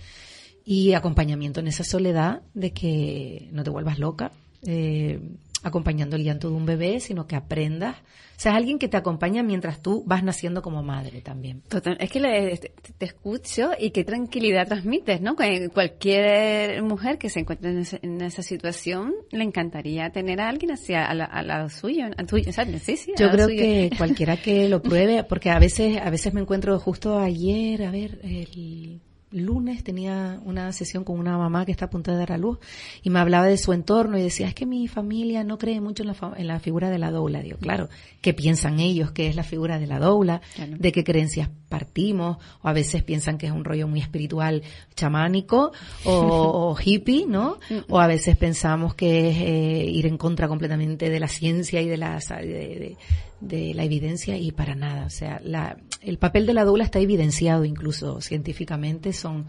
[0.69, 4.33] y acompañamiento en esa soledad de que no te vuelvas loca,
[4.67, 5.21] eh,
[5.63, 7.97] acompañando el llanto de un bebé, sino que aprendas.
[7.97, 11.63] O sea, es alguien que te acompaña mientras tú vas naciendo como madre también.
[11.69, 15.37] Total, es que le, te, escucho y qué tranquilidad transmites, ¿no?
[15.73, 17.71] Cualquier mujer que se encuentre
[18.03, 22.97] en, esa, situación le encantaría tener a alguien hacia al, lado suyo, o sea, sí,
[22.97, 26.77] sí, Yo creo que cualquiera que lo pruebe, porque a veces, a veces me encuentro
[26.81, 29.01] justo ayer, a ver, el
[29.37, 32.59] lunes tenía una sesión con una mamá que está a punto de dar a luz
[33.03, 36.03] y me hablaba de su entorno y decía, es que mi familia no cree mucho
[36.03, 37.41] en la, en la figura de la doula.
[37.41, 37.89] Digo, claro,
[38.21, 40.41] ¿qué piensan ellos que es la figura de la doula?
[40.69, 42.39] ¿De qué creencias partimos?
[42.63, 44.63] O a veces piensan que es un rollo muy espiritual
[44.95, 45.73] chamánico
[46.05, 47.59] o, hippie, ¿no?
[47.89, 51.89] O a veces pensamos que es eh, ir en contra completamente de la ciencia y
[51.89, 52.97] de la, de, de
[53.41, 55.07] la evidencia y para nada.
[55.07, 59.13] O sea, la, el papel de la doula está evidenciado incluso científicamente.
[59.13, 59.47] Son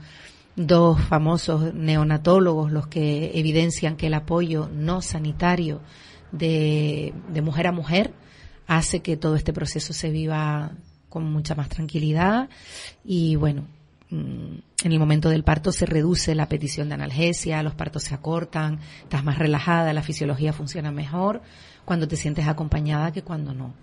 [0.56, 5.82] dos famosos neonatólogos los que evidencian que el apoyo no sanitario
[6.32, 8.14] de, de mujer a mujer
[8.66, 10.72] hace que todo este proceso se viva
[11.10, 12.50] con mucha más tranquilidad
[13.06, 13.68] y bueno,
[14.10, 18.14] mm, en el momento del parto se reduce la petición de analgesia, los partos se
[18.14, 21.42] acortan, estás más relajada, la fisiología funciona mejor
[21.88, 23.74] cuando te sientes acompañada que cuando no.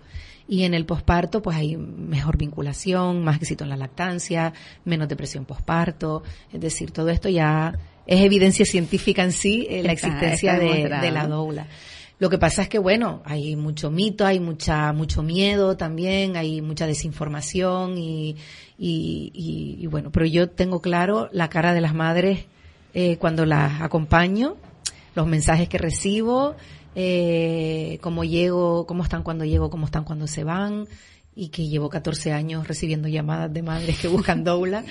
[0.47, 5.45] Y en el posparto, pues hay mejor vinculación, más éxito en la lactancia, menos depresión
[5.45, 6.21] posparto.
[6.53, 7.73] Es decir, todo esto ya
[8.05, 11.65] es evidencia científica en sí, eh, la existencia de, la doula.
[12.19, 16.61] Lo que pasa es que, bueno, hay mucho mito, hay mucha, mucho miedo también, hay
[16.61, 18.35] mucha desinformación y,
[18.77, 22.45] y, y, bueno, pero yo tengo claro la cara de las madres
[22.93, 24.57] eh, cuando las acompaño,
[25.15, 26.55] los mensajes que recibo,
[26.95, 30.87] eh, cómo llego, cómo están cuando llego, cómo están cuando se van
[31.35, 34.85] y que llevo 14 años recibiendo llamadas de madres que buscan doula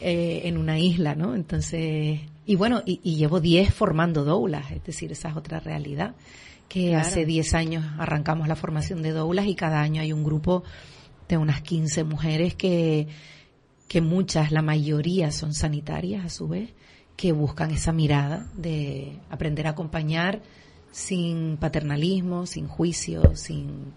[0.00, 1.34] eh, en una isla, ¿no?
[1.36, 6.14] Entonces, y bueno, y, llevo 10 formando doulas, es decir, esa es otra realidad,
[6.68, 10.64] que hace 10 años arrancamos la formación de doulas y cada año hay un grupo
[11.28, 13.06] de unas 15 mujeres que,
[13.86, 16.70] que muchas, la mayoría son sanitarias a su vez,
[17.16, 20.42] que buscan esa mirada de aprender a acompañar,
[20.94, 23.92] sin paternalismo, sin juicio, sin,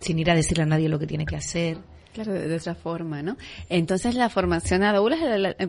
[0.00, 1.78] sin ir a decirle a nadie lo que tiene que hacer.
[2.12, 3.36] Claro, de, otra forma, ¿no?
[3.68, 5.20] Entonces la formación a doulas,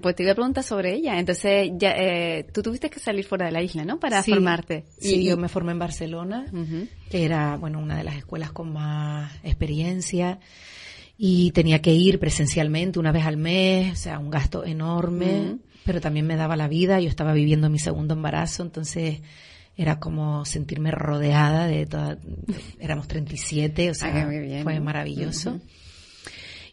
[0.02, 1.20] pues te iba a preguntar sobre ella.
[1.20, 4.00] Entonces ya, eh, tú tuviste que salir fuera de la isla, ¿no?
[4.00, 4.86] Para formarte.
[4.98, 6.48] Sí, yo me formé en Barcelona,
[7.12, 10.40] que era, bueno, una de las escuelas con más experiencia
[11.16, 16.02] y tenía que ir presencialmente una vez al mes, o sea, un gasto enorme, pero
[16.02, 17.00] también me daba la vida.
[17.00, 19.22] Yo estaba viviendo mi segundo embarazo, entonces
[19.76, 22.18] era como sentirme rodeada de todas,
[22.80, 25.60] éramos 37, o sea, ah, fue maravilloso.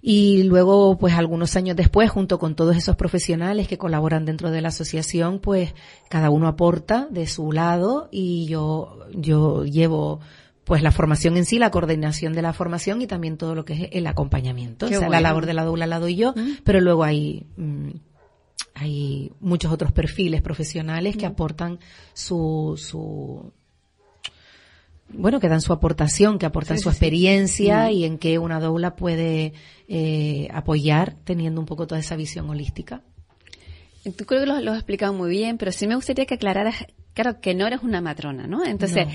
[0.01, 4.61] Y luego, pues algunos años después, junto con todos esos profesionales que colaboran dentro de
[4.61, 5.75] la asociación, pues
[6.09, 10.21] cada uno aporta de su lado y yo, yo llevo
[10.65, 13.73] pues la formación en sí, la coordinación de la formación y también todo lo que
[13.73, 14.87] es el acompañamiento.
[14.87, 17.89] o sea, la labor de la doula la doy yo, pero luego hay mm,
[18.75, 21.79] hay muchos otros perfiles profesionales que aportan
[22.13, 23.53] su, su
[25.11, 29.53] bueno, que dan su aportación, que aportan su experiencia y en que una doula puede
[29.89, 33.03] eh, apoyar teniendo un poco toda esa visión holística.
[34.17, 36.87] Tú creo que lo, lo has explicado muy bien, pero sí me gustaría que aclararas,
[37.19, 38.65] claro, que no eres una matrona, ¿no?
[38.65, 39.09] Entonces,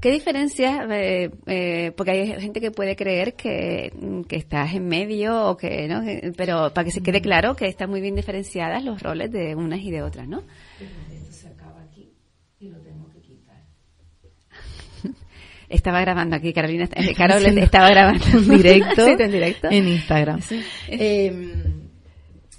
[0.00, 0.86] ¿qué diferencia?
[0.90, 3.92] Eh, eh, porque hay gente que puede creer que,
[4.26, 6.02] que, estás en medio o que, ¿no?
[6.34, 9.80] Pero para que se quede claro que están muy bien diferenciadas los roles de unas
[9.80, 10.44] y de otras, ¿no?
[15.68, 16.88] Estaba grabando aquí, Carolina.
[17.16, 19.68] Carol estaba grabando en directo, en directo.
[19.70, 20.40] En Instagram.
[20.88, 21.64] Eh,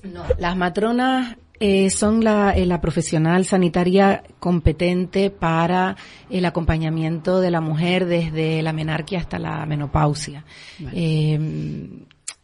[0.04, 5.98] no, las matronas eh, son la, eh, la, profesional sanitaria competente para
[6.30, 10.46] el acompañamiento de la mujer desde la menarquia hasta la menopausia
[10.94, 11.90] eh,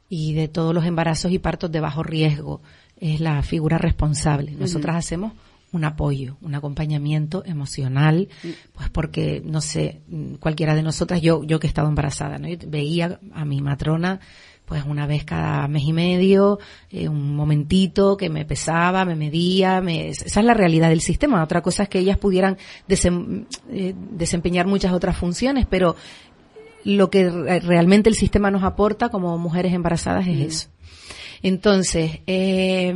[0.10, 2.62] y de todos los embarazos y partos de bajo riesgo.
[2.98, 4.52] Es la figura responsable.
[4.52, 5.34] Nosotras hacemos
[5.74, 8.50] un apoyo, un acompañamiento emocional, mm.
[8.74, 10.02] pues porque, no sé,
[10.40, 12.48] cualquiera de nosotras, yo, yo que he estado embarazada, ¿no?
[12.68, 14.20] veía a mi matrona
[14.66, 19.82] pues una vez cada mes y medio, eh, un momentito que me pesaba, me medía,
[19.82, 21.44] me, esa es la realidad del sistema.
[21.44, 25.96] Otra cosa es que ellas pudieran eh, desempeñar muchas otras funciones, pero
[26.86, 30.42] lo que realmente el sistema nos aporta como mujeres embarazadas es mm.
[30.42, 30.68] eso.
[31.42, 32.94] Entonces, eh,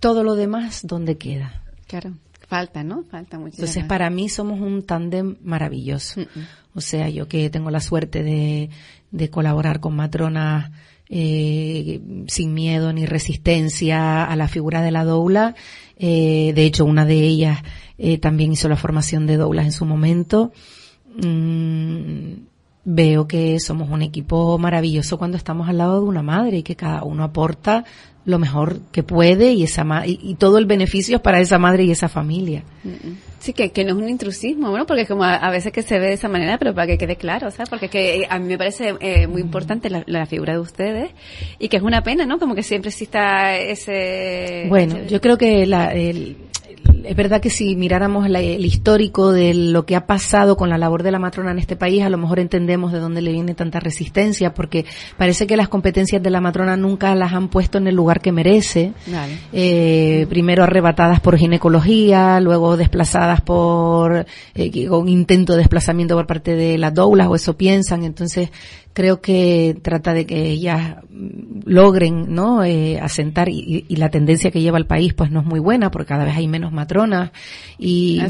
[0.00, 1.62] todo lo demás, ¿dónde queda?
[1.86, 2.14] Claro,
[2.48, 3.04] falta, ¿no?
[3.04, 3.56] Falta mucho.
[3.56, 6.22] Entonces, para mí somos un tándem maravilloso.
[6.74, 8.70] O sea, yo que tengo la suerte de,
[9.10, 10.70] de colaborar con matronas
[11.08, 15.56] eh, sin miedo ni resistencia a la figura de la doula.
[15.96, 17.58] Eh, de hecho, una de ellas
[17.98, 20.52] eh, también hizo la formación de doulas en su momento.
[21.16, 22.44] Mm,
[22.84, 26.76] veo que somos un equipo maravilloso cuando estamos al lado de una madre y que
[26.76, 27.84] cada uno aporta
[28.30, 31.90] lo mejor que puede y esa y, todo el beneficio es para esa madre y
[31.90, 32.62] esa familia.
[33.38, 36.08] Sí, que, que no es un intrusismo, bueno, porque como a, veces que se ve
[36.08, 37.68] de esa manera, pero para que quede claro, ¿sabes?
[37.68, 41.10] Porque que a mí me parece eh, muy importante la, figura de ustedes
[41.58, 42.38] y que es una pena, ¿no?
[42.38, 44.66] Como que siempre exista ese...
[44.68, 46.36] Bueno, yo creo que la, el,
[47.04, 51.02] es verdad que si miráramos el histórico de lo que ha pasado con la labor
[51.02, 53.80] de la matrona en este país, a lo mejor entendemos de dónde le viene tanta
[53.80, 54.84] resistencia, porque
[55.16, 58.32] parece que las competencias de la matrona nunca las han puesto en el lugar que
[58.32, 58.92] merece.
[59.52, 66.54] Eh, primero arrebatadas por ginecología, luego desplazadas por eh, un intento de desplazamiento por parte
[66.54, 68.04] de las doulas, o eso piensan.
[68.04, 68.50] Entonces,
[68.92, 70.96] creo que trata de que ellas
[71.64, 75.60] logren no eh, asentar y, la tendencia que lleva el país pues no es muy
[75.60, 77.30] buena porque cada vez hay menos matronas
[77.78, 78.28] y ¿Ah,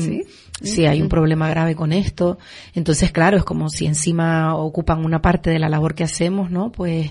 [0.62, 0.86] sí?
[0.86, 2.38] hay un problema grave con esto.
[2.74, 6.70] Entonces claro es como si encima ocupan una parte de la labor que hacemos no
[6.70, 7.10] pues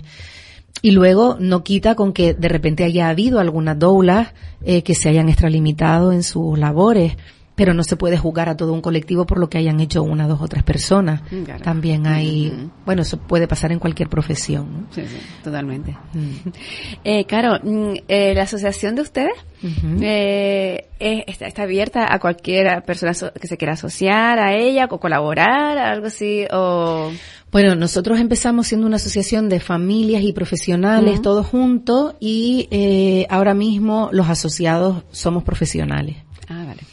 [0.82, 4.34] y luego no quita con que de repente haya habido algunas doulas
[4.64, 7.18] eh, que se hayan extralimitado en sus labores
[7.60, 10.30] pero no se puede juzgar a todo un colectivo por lo que hayan hecho una,
[10.30, 11.22] dos o tres personas.
[11.30, 14.88] Mm, También hay, bueno, eso puede pasar en cualquier profesión.
[14.92, 15.98] Sí, sí, totalmente.
[16.14, 16.50] Mm.
[17.04, 23.48] Eh, claro, mm, eh, la asociación de ustedes eh, está, abierta a cualquier persona que
[23.48, 27.12] se quiera asociar a ella o colaborar, algo así, o...
[27.52, 33.54] Bueno, nosotros empezamos siendo una asociación de familias y profesionales, todos juntos, y eh, ahora
[33.54, 36.18] mismo los asociados somos profesionales.
[36.48, 36.84] Ah, vale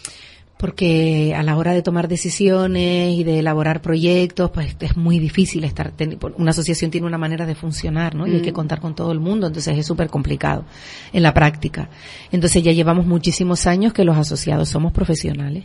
[0.59, 5.65] porque a la hora de tomar decisiones y de elaborar proyectos, pues es muy difícil
[5.65, 5.93] estar,
[6.37, 8.27] una asociación tiene una manera de funcionar, ¿no?
[8.27, 8.55] Y hay que mm.
[8.55, 10.65] contar con todo el mundo, entonces es súper complicado
[11.13, 11.91] en la práctica.
[12.33, 15.65] Entonces ya llevamos muchísimos años que los asociados somos profesionales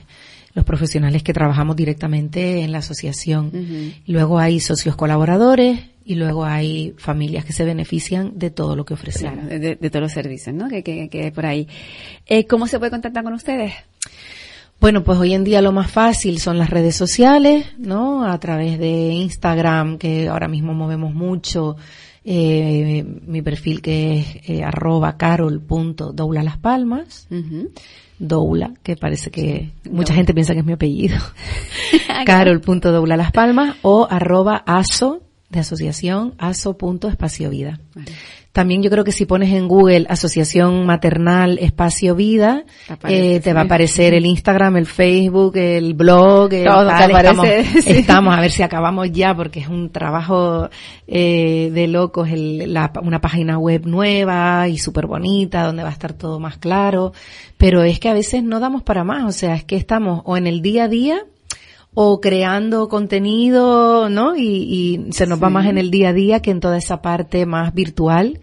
[0.53, 3.93] los profesionales que trabajamos directamente en la asociación.
[4.05, 8.93] Luego hay socios colaboradores y luego hay familias que se benefician de todo lo que
[8.93, 9.45] ofrecemos.
[9.45, 10.67] Claro, de, todos los servicios, ¿no?
[10.67, 11.67] Que, que, que por ahí.
[12.25, 13.73] Eh, ¿Cómo se puede contactar con ustedes?
[14.81, 18.25] Bueno, pues hoy en día lo más fácil son las redes sociales, ¿no?
[18.25, 21.75] A través de Instagram, que ahora mismo movemos mucho,
[22.25, 27.27] eh, mi perfil que es eh, arroba carol.doula las palmas,
[28.17, 31.19] doula, que parece que mucha gente piensa que es mi apellido,
[32.25, 37.79] carol.doula las palmas, o arroba aso, de asociación, aso.espaciovida.
[37.93, 38.13] Vale.
[38.51, 42.65] También yo creo que si pones en Google Asociación Maternal Espacio Vida,
[43.07, 47.45] eh, te va a aparecer el Instagram, el Facebook, el blog, el Todo estamos,
[47.85, 50.69] estamos, a ver si acabamos ya porque es un trabajo
[51.07, 55.93] eh, de locos, el, la, una página web nueva y súper bonita donde va a
[55.93, 57.13] estar todo más claro,
[57.57, 60.35] pero es que a veces no damos para más, o sea, es que estamos o
[60.35, 61.25] en el día a día
[61.93, 64.35] o creando contenido, ¿no?
[64.35, 64.41] Y,
[65.07, 67.45] y se nos va más en el día a día que en toda esa parte
[67.45, 68.39] más virtual.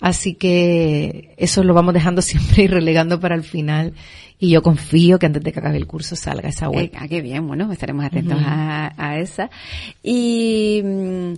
[0.00, 3.94] Así que eso lo vamos dejando siempre y relegando para el final.
[4.38, 6.84] Y yo confío que antes de que acabe el curso salga esa web.
[6.84, 9.48] Eh, ah, qué bien, bueno, estaremos atentos a, a, esa.
[10.02, 11.32] Y, mm,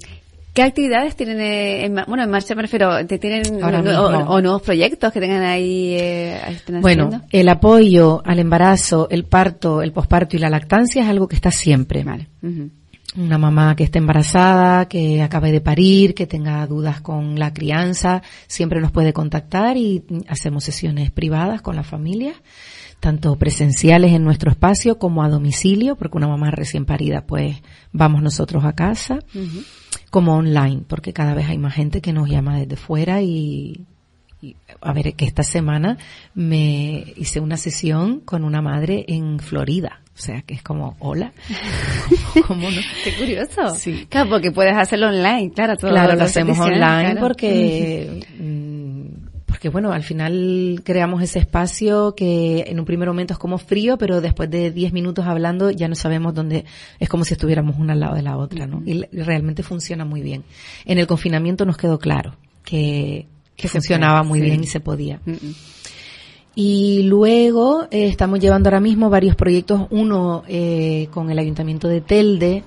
[0.57, 5.13] ¿Qué actividades tienen, eh, en, bueno, en marcha me refiero, ¿te tienen o, nuevos proyectos
[5.13, 5.95] que tengan ahí?
[5.99, 6.41] Eh,
[6.81, 11.37] bueno, el apoyo al embarazo, el parto, el posparto y la lactancia es algo que
[11.37, 12.05] está siempre.
[12.05, 12.29] Vale.
[13.19, 18.23] Una mamá que esté embarazada, que acabe de parir, que tenga dudas con la crianza,
[18.47, 22.33] siempre nos puede contactar y hacemos sesiones privadas con la familia
[22.99, 27.59] tanto presenciales en nuestro espacio como a domicilio, porque una mamá recién parida, pues
[27.93, 29.19] vamos nosotros a casa
[30.11, 33.85] como online, porque cada vez hay más gente que nos llama desde fuera y,
[34.81, 35.99] a ver, que esta semana
[36.35, 40.01] me hice una sesión con una madre en Florida.
[40.15, 41.33] O sea, que es como, hola.
[42.47, 42.81] ¿Cómo no?
[43.05, 43.75] Qué curioso.
[43.75, 44.07] Sí.
[44.09, 45.77] Claro, porque puedes hacerlo online, claro.
[45.77, 48.23] Todo claro, lo hacemos online porque
[49.57, 53.97] porque bueno, al final creamos ese espacio que en un primer momento es como frío,
[53.97, 56.67] pero después de 10 minutos hablando ya no sabemos dónde,
[57.01, 58.83] es como si estuviéramos una al lado de la otra, ¿no?
[58.85, 60.45] Y realmente funciona muy bien.
[60.85, 62.37] En el confinamiento nos quedó claro
[62.67, 65.23] que, que funcionaba muy bien y se podía.
[66.55, 72.03] Y luego eh, estamos llevando ahora mismo varios proyectos, uno eh, con el Ayuntamiento de
[72.03, 72.63] Telde,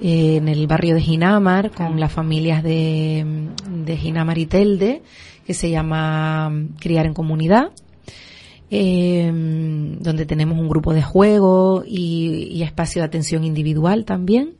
[0.00, 3.26] eh, en el barrio de Ginamar, con las familias de,
[3.68, 5.02] de Ginamar y Telde,
[5.46, 7.70] que se llama mm, Criar en Comunidad,
[8.70, 14.54] em, donde tenemos un grupo de juego y, espacio de atención individual también.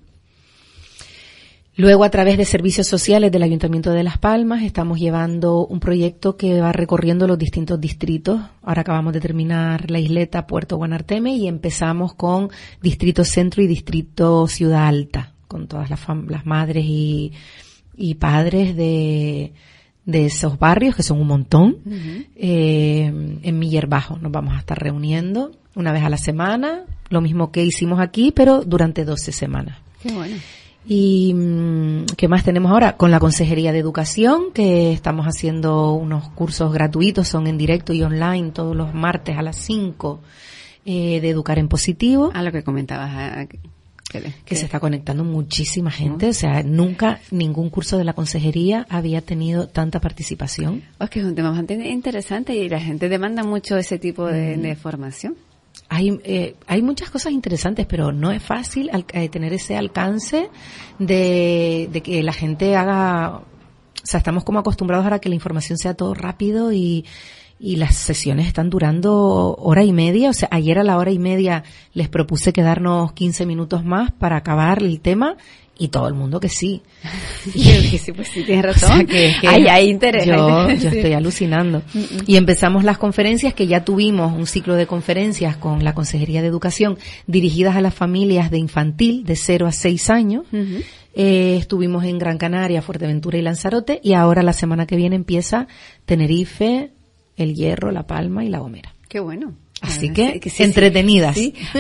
[1.74, 6.36] Luego, a través de servicios sociales del Ayuntamiento de Las Palmas, estamos llevando un proyecto
[6.36, 8.42] que va recorriendo los distintos distritos.
[8.62, 12.50] Ahora acabamos de terminar la isleta Puerto Guanarteme y empezamos con
[12.82, 19.54] Distrito Centro y Distrito Ciudad Alta, con todas las, madres y padres de,
[20.04, 21.76] de esos barrios, que son un montón,
[22.36, 24.18] eh, en Miller Bajo.
[24.18, 28.32] Nos vamos a estar reuniendo una vez a la semana, lo mismo que hicimos aquí,
[28.32, 29.78] pero durante 12 semanas.
[30.02, 30.36] Qué bueno.
[30.86, 32.96] ¿Y mm, qué más tenemos ahora?
[32.96, 38.02] Con la Consejería de Educación, que estamos haciendo unos cursos gratuitos, son en directo y
[38.02, 40.20] online todos los martes a las 5
[40.84, 42.32] eh, de Educar en Positivo.
[42.34, 43.46] A lo que comentabas
[44.12, 46.28] que, se está conectando muchísima gente.
[46.28, 50.82] O sea, nunca ningún curso de la consejería había tenido tanta participación.
[51.00, 54.56] Es que es un tema bastante interesante y la gente demanda mucho ese tipo de,
[54.56, 54.76] mm.
[54.76, 55.36] formación.
[55.88, 60.48] Hay, eh, hay muchas cosas interesantes, pero no es fácil eh, tener ese alcance
[60.98, 63.44] de, de que la gente haga, o
[64.02, 67.04] sea, estamos como acostumbrados a que la información sea todo rápido y,
[67.62, 70.30] y las sesiones están durando hora y media.
[70.30, 71.62] O sea, ayer a la hora y media
[71.94, 75.36] les propuse quedarnos 15 minutos más para acabar el tema
[75.78, 76.82] y todo el mundo que sí.
[77.54, 79.06] y que sí, pues sí, tienes razón.
[79.06, 80.26] que, hay, interés.
[80.26, 81.82] Yo, yo estoy alucinando.
[81.94, 82.18] Mm, mm.
[82.26, 86.48] Y empezamos las conferencias, que ya tuvimos un ciclo de conferencias con la Consejería de
[86.48, 86.98] Educación
[87.28, 90.46] dirigidas a las familias de infantil de 0 a 6 años.
[91.14, 95.68] Eh, estuvimos en Gran Canaria, Fuerteventura y Lanzarote y ahora la semana que viene empieza
[96.06, 96.90] Tenerife,
[97.36, 98.94] el hierro, la palma y la gomera.
[99.08, 99.54] Qué bueno.
[99.82, 101.36] Así que, entretenidas.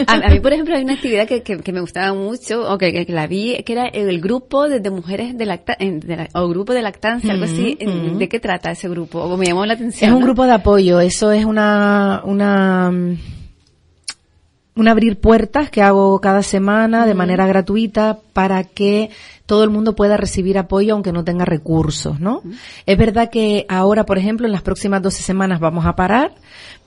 [0.08, 3.12] A, mí, por ejemplo, hay una actividad que, que, me gustaba mucho, o que, que,
[3.12, 7.44] la vi, que era el grupo de, mujeres de, lactancia, o grupo de lactancia, algo
[7.44, 7.78] así.
[8.18, 9.20] ¿De qué trata ese grupo?
[9.20, 10.10] O me llamó la atención.
[10.10, 12.90] Es un grupo de apoyo, eso es una, una,
[14.74, 19.10] un abrir puertas que hago cada semana de manera gratuita para que
[19.46, 22.42] todo el mundo pueda recibir apoyo aunque no tenga recursos, ¿no?
[22.86, 26.34] Es verdad que ahora, por ejemplo, en las próximas 12 semanas vamos a parar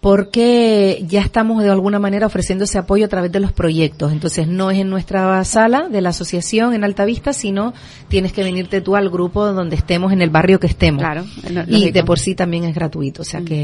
[0.06, 4.12] porque ya estamos de alguna manera ofreciendo ese apoyo a través de los proyectos.
[4.12, 7.74] Entonces no es en nuestra sala de la asociación en Altavista, sino
[8.08, 11.02] tienes que venirte tú al grupo donde estemos, en el barrio que estemos.
[11.02, 11.26] Claro.
[11.68, 13.24] y de por sí también es gratuito.
[13.24, 13.46] O sea mm.
[13.46, 13.56] que,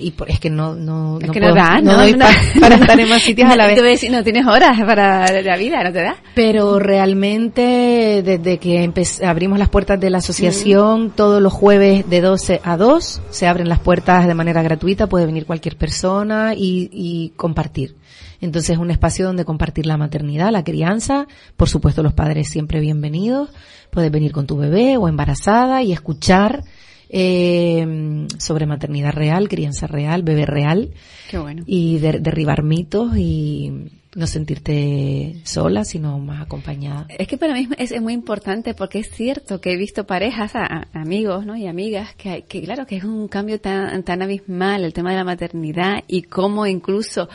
[0.00, 2.14] y es que no, no, es que no, da, no, doy
[2.60, 4.08] para, estar en más sitios a la vez.
[4.08, 6.16] no tienes horas para la vida, no te da.
[6.32, 8.92] Pero realmente, desde que
[9.26, 11.10] abrimos las puertas de la asociación, mm.
[11.10, 15.26] todos los jueves de 12 a 2, se abren las puertas de manera gratuita, puede
[15.26, 17.96] venir cualquier persona persona y, compartir.
[18.42, 21.26] Entonces es un espacio donde compartir la maternidad, la crianza,
[21.56, 23.48] por supuesto los padres siempre bienvenidos,
[23.90, 26.62] puedes venir con tu bebé o embarazada y escuchar
[27.08, 30.90] eh, sobre maternidad real, crianza real, bebé real.
[31.30, 31.64] Qué bueno.
[31.66, 37.06] Y derribar mitos y, no sentirte sola, sino más acompañada.
[37.08, 40.52] Es que para mí es, muy importante porque es cierto que he visto parejas,
[40.92, 41.56] amigos ¿no?
[41.56, 45.18] y amigas, que, que claro que es un cambio tan, tan abismal el tema de
[45.18, 47.28] la maternidad y cómo incluso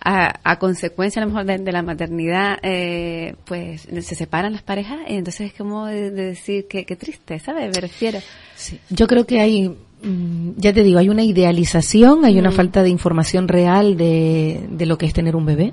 [0.00, 5.14] a, consecuencia a lo mejor de, la maternidad, eh, pues se separan las parejas y
[5.14, 7.74] entonces es como de, decir que, triste, ¿sabes?
[7.74, 8.20] Me refiero.
[8.54, 8.78] Sí.
[8.90, 12.54] Yo creo que hay mm, ya te digo, hay una idealización, hay una mm.
[12.54, 15.72] falta de información real de, de, lo que es tener un bebé.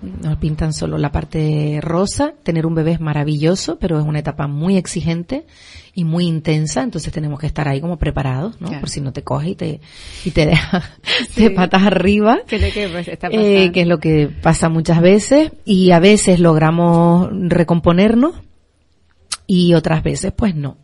[0.00, 2.34] Nos pintan solo la parte rosa.
[2.42, 5.46] Tener un bebé es maravilloso, pero es una etapa muy exigente
[5.98, 8.70] y muy intensa, entonces tenemos que estar ahí como preparados, ¿no?
[8.78, 9.80] Por si no te coge y te,
[10.24, 10.84] y te deja
[11.36, 12.38] de patas arriba.
[12.46, 16.38] ¿Qué es, que, pues, eh, que es lo que pasa muchas veces y a veces
[16.38, 18.36] logramos recomponernos
[19.48, 20.76] y otras veces pues no.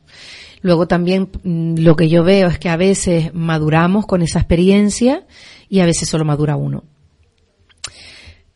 [0.63, 5.25] Luego también mm, lo que yo veo es que a veces maduramos con esa experiencia
[5.69, 6.83] y a veces solo madura uno.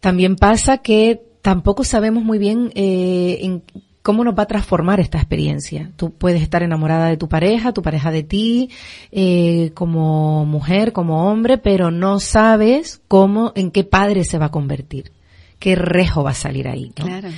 [0.01, 3.62] También pasa que tampoco sabemos muy bien eh, en
[4.03, 5.90] cómo nos va a transformar esta experiencia.
[5.96, 8.70] Tú puedes estar enamorada de tu pareja, tu pareja de ti,
[9.12, 14.51] eh, como mujer, como hombre, pero no sabes cómo, en qué padre se va a
[14.51, 15.12] convertir,
[15.59, 16.90] qué rejo va a salir ahí.
[16.94, 17.28] Claro.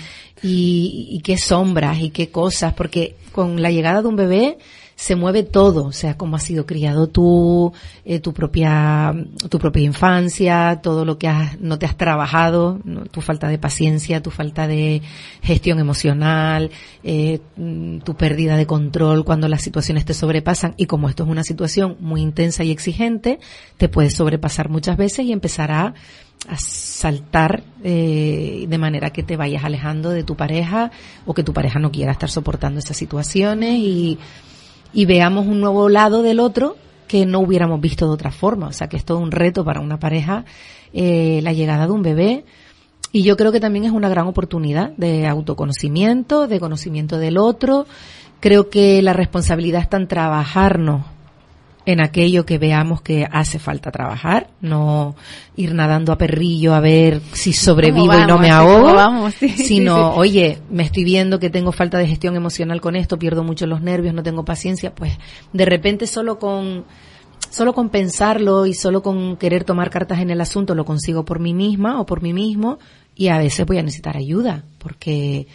[0.42, 4.58] Y, y qué sombras y qué cosas, porque con la llegada de un bebé
[5.00, 7.72] se mueve todo, o sea, cómo has sido criado tú,
[8.04, 9.14] eh, tu propia,
[9.48, 12.78] tu propia infancia, todo lo que has, no te has trabajado,
[13.10, 15.00] tu falta de paciencia, tu falta de
[15.42, 16.70] gestión emocional,
[17.02, 20.74] eh, mm, tu pérdida de control cuando las situaciones te sobrepasan.
[20.76, 23.40] Y como esto es una situación muy intensa y exigente,
[23.78, 25.94] te puedes sobrepasar muchas veces y empezar a
[26.58, 30.90] saltar eh, de manera que te vayas alejando de tu pareja
[31.24, 34.18] o que tu pareja no quiera estar soportando esas situaciones y
[34.92, 36.76] y veamos un nuevo lado del otro
[37.06, 38.68] que no hubiéramos visto de otra forma.
[38.68, 40.44] O sea, que es todo un reto para una pareja
[40.92, 42.44] eh, la llegada de un bebé.
[43.12, 47.86] Y yo creo que también es una gran oportunidad de autoconocimiento, de conocimiento del otro.
[48.38, 51.02] Creo que la responsabilidad está en trabajarnos
[51.92, 55.14] en aquello que veamos que hace falta trabajar, no
[55.56, 60.84] ir nadando a perrillo a ver si sobrevivo y no me ahogo, sino, oye, me
[60.84, 64.22] estoy viendo que tengo falta de gestión emocional con esto, pierdo mucho los nervios, no
[64.22, 65.18] tengo paciencia, pues
[65.52, 66.84] de repente solo con
[67.50, 71.40] solo con pensarlo y solo con querer tomar cartas en el asunto lo consigo por
[71.40, 72.78] mí misma o por mí mismo
[73.16, 75.48] y a veces voy a necesitar ayuda porque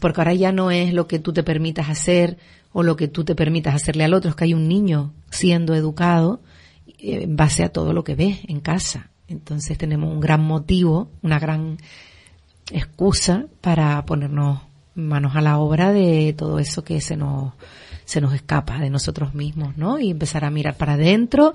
[0.00, 2.38] porque ahora ya no es lo que tú te permitas hacer
[2.72, 5.74] o lo que tú te permitas hacerle al otro, es que hay un niño siendo
[5.74, 6.40] educado
[6.86, 9.10] eh, en base a todo lo que ve en casa.
[9.28, 11.78] Entonces tenemos un gran motivo, una gran
[12.72, 14.60] excusa para ponernos
[14.94, 17.52] manos a la obra de todo eso que se nos
[18.10, 20.00] se nos escapa de nosotros mismos, ¿no?
[20.00, 21.54] Y empezar a mirar para adentro,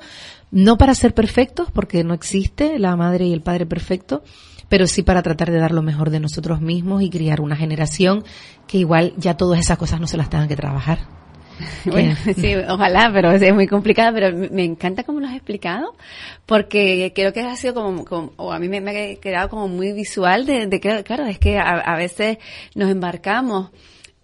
[0.51, 4.24] no para ser perfectos, porque no existe la madre y el padre perfecto,
[4.70, 8.24] pero sí para tratar de dar lo mejor de nosotros mismos y criar una generación
[8.68, 10.99] que igual ya todas esas cosas no se las tengan que trabajar.
[11.86, 15.93] Bueno, sí, ojalá, pero es muy complicada, pero me encanta cómo lo has explicado,
[16.45, 20.45] porque creo que ha sido como, o a mí me, ha quedado como muy visual
[20.45, 22.39] de, de que, claro, es que a veces
[22.76, 23.72] nos embarcamos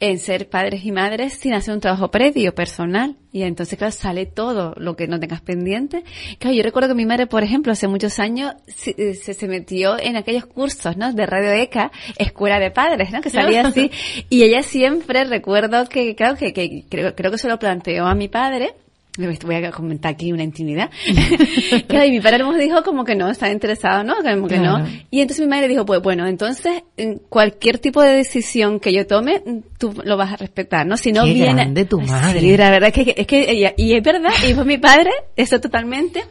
[0.02, 3.16] en ser padres y madres sin hacer un trabajo previo, personal.
[3.32, 6.04] Y entonces, claro, sale todo lo que no tengas pendiente.
[6.40, 10.18] Claro, yo recuerdo que mi madre, por ejemplo, hace muchos años se, se, metió en
[10.18, 11.14] aquellos cursos, ¿no?
[11.14, 13.22] De Radio ECA, Escuela de Padres, ¿no?
[13.22, 13.92] Que salía así.
[14.30, 18.16] Y ella siempre, recuerdo que, claro, que, que creo, creo que se lo planteó a
[18.16, 18.74] mi padre
[19.18, 20.90] voy a comentar aquí una intimidad.
[21.06, 24.16] y mi padre nos dijo como que no, está interesado, ¿no?
[24.24, 24.86] Como que no.
[25.10, 26.84] Y entonces mi madre dijo, pues bueno, entonces
[27.30, 29.44] cualquier tipo de decisión que yo tome,
[29.78, 30.98] tú lo vas a respetar, ¿no?
[30.98, 31.54] Si no Qué viene...
[31.54, 32.40] grande tu madre.
[32.40, 35.60] Sí, la verdad es que, es que, y es verdad, y fue mi padre, eso
[35.60, 36.24] totalmente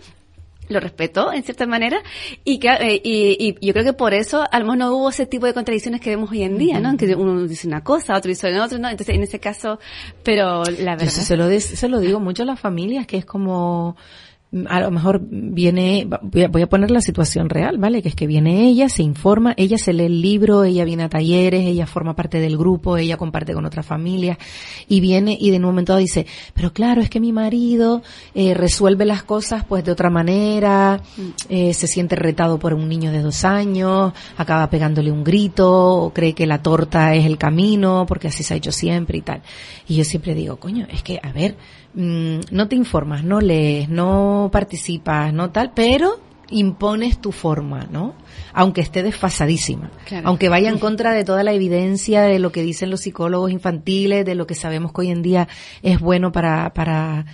[0.71, 2.03] lo respetó en cierta manera
[2.45, 5.11] y, que, eh, y, y, yo creo que por eso a lo mejor no hubo
[5.11, 6.91] ese tipo de contradicciones que vemos hoy en día, ¿no?
[6.91, 8.89] En que uno dice una cosa, otro dice otra, ¿no?
[8.89, 9.79] Entonces en ese caso,
[10.23, 11.09] pero la verdad.
[11.11, 13.97] se lo, se lo digo mucho a las familias que es como,
[14.69, 18.03] a lo mejor viene, voy a, poner la situación real, ¿vale?
[18.03, 21.09] Que es que viene ella, se informa, ella se lee el libro, ella viene a
[21.09, 24.39] talleres, ella forma parte del grupo, ella comparte con otras familias
[24.89, 28.03] y viene y de un momento dice, pero claro, es que mi marido
[28.35, 31.01] eh, resuelve las cosas pues de otra manera,
[31.49, 36.13] eh, se siente retado por un niño de dos años, acaba pegándole un grito, o
[36.13, 39.43] cree que la torta es el camino, porque así se ha hecho siempre y tal.
[39.87, 41.57] Y yo siempre digo, coño, es que, a ver,
[41.95, 46.21] Mm, no te informas, no lees, no participas, no tal, pero
[46.51, 48.15] impones tu forma, ¿no?
[48.53, 49.91] Aunque esté desfasadísima,
[50.25, 54.25] aunque vaya en contra de toda la evidencia de lo que dicen los psicólogos infantiles,
[54.25, 55.49] de lo que sabemos que hoy en día
[55.83, 57.27] es bueno para, para,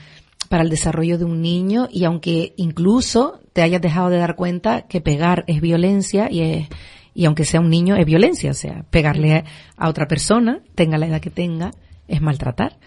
[0.49, 4.83] para el desarrollo de un niño y aunque incluso te hayas dejado de dar cuenta
[4.83, 6.69] que pegar es violencia y es,
[7.15, 9.45] y aunque sea un niño es violencia, o sea, pegarle
[9.77, 11.71] a, otra persona, tenga la edad que tenga,
[12.09, 12.79] es maltratar.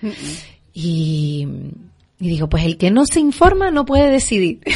[0.81, 1.45] Y,
[2.19, 4.59] y digo, pues el que no se informa no puede decidir.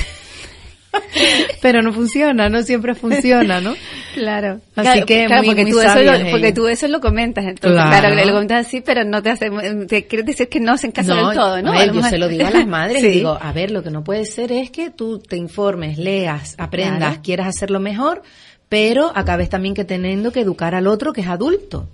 [1.62, 3.74] Pero no funciona, no siempre funciona, ¿no?
[4.14, 4.60] Claro.
[4.76, 6.54] Así que muy, porque, muy tú eso lo, porque ellos.
[6.54, 7.46] tú eso lo comentas.
[7.46, 8.08] Entonces, Claro.
[8.10, 9.50] claro, lo comentas así, pero no te hace,
[9.88, 11.72] te quieres decir que no hacen caso del todo, ¿no?
[11.72, 13.08] a ver, A yo se lo digo a las madres, Sí.
[13.08, 16.54] y digo, a ver, lo que no puede ser es que tú te informes, leas,
[16.60, 17.22] aprendas, Claro.
[17.24, 18.22] quieras hacerlo mejor,
[18.70, 21.90] pero acabes también que teniendo que educar al otro que es adulto.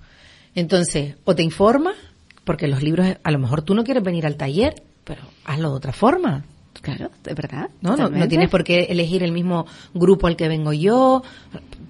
[0.55, 1.95] Entonces, o te informas,
[2.49, 5.75] porque los libros, a lo mejor tú no quieres venir al taller, pero hazlo de
[5.75, 6.45] otra forma.
[6.81, 7.69] Claro, de verdad.
[7.79, 7.95] ¿no?
[7.95, 11.21] No, no tienes por qué elegir el mismo grupo al que vengo yo,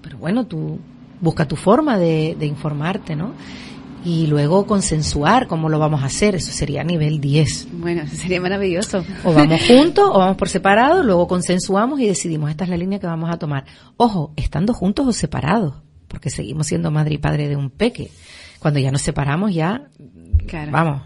[0.02, 0.78] pero bueno, tú
[1.22, 3.36] busca tu forma de, de informarte, ¿no?
[4.04, 7.70] Y luego consensuar cómo lo vamos a hacer, eso sería nivel 10.
[7.80, 9.06] Bueno, eso sería maravilloso.
[9.24, 13.00] O vamos juntos o vamos por separado, luego consensuamos y decidimos, esta es la línea
[13.00, 13.64] que vamos a tomar.
[13.96, 15.76] Ojo, estando juntos o separados,
[16.10, 18.12] porque seguimos siendo madre y padre de un peque.
[18.60, 19.84] Cuando ya nos separamos, ya,
[20.48, 20.72] Claro.
[20.72, 21.02] vamos,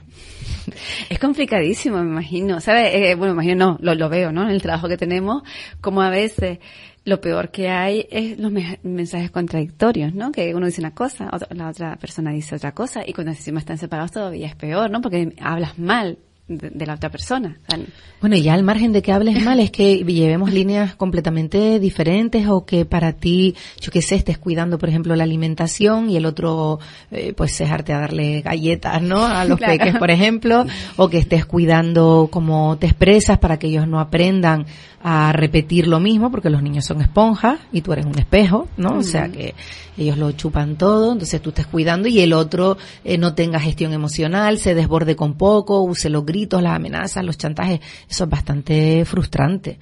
[1.10, 2.60] Es complicadísimo, me imagino.
[2.62, 2.92] ¿Sabes?
[2.96, 4.44] Eh, bueno, me imagino, no, lo, lo veo, ¿no?
[4.44, 5.44] En el trabajo que tenemos,
[5.82, 6.60] como a veces
[7.06, 10.32] lo peor que hay es los me- mensajes contradictorios, ¿no?
[10.32, 13.60] Que uno dice una cosa, otra- la otra persona dice otra cosa, y cuando encima
[13.60, 15.02] están separados todavía es peor, ¿no?
[15.02, 17.58] Porque hablas mal de, de la otra persona.
[17.68, 17.84] O sea,
[18.22, 22.48] Bueno, y ya al margen de que hables mal, es que llevemos líneas completamente diferentes
[22.48, 26.26] o que para ti, yo qué sé, estés cuidando, por ejemplo, la alimentación y el
[26.26, 26.80] otro,
[27.12, 29.26] eh, pues, dejarte a darle galletas, ¿no?
[29.26, 29.74] A los Claro.
[29.74, 30.66] peques, por ejemplo,
[30.98, 34.66] o que estés cuidando cómo te expresas para que ellos no aprendan
[35.06, 39.00] a repetir lo mismo, porque los niños son esponjas y tú eres un espejo, ¿no?
[39.00, 39.54] O sea que
[39.98, 43.92] ellos lo chupan todo, entonces tú estés cuidando y el otro eh, no tenga gestión
[43.92, 47.80] emocional, se desborde con poco, use los gritos, las amenazas, los chantajes,
[48.10, 49.80] eso es bastante frustrante.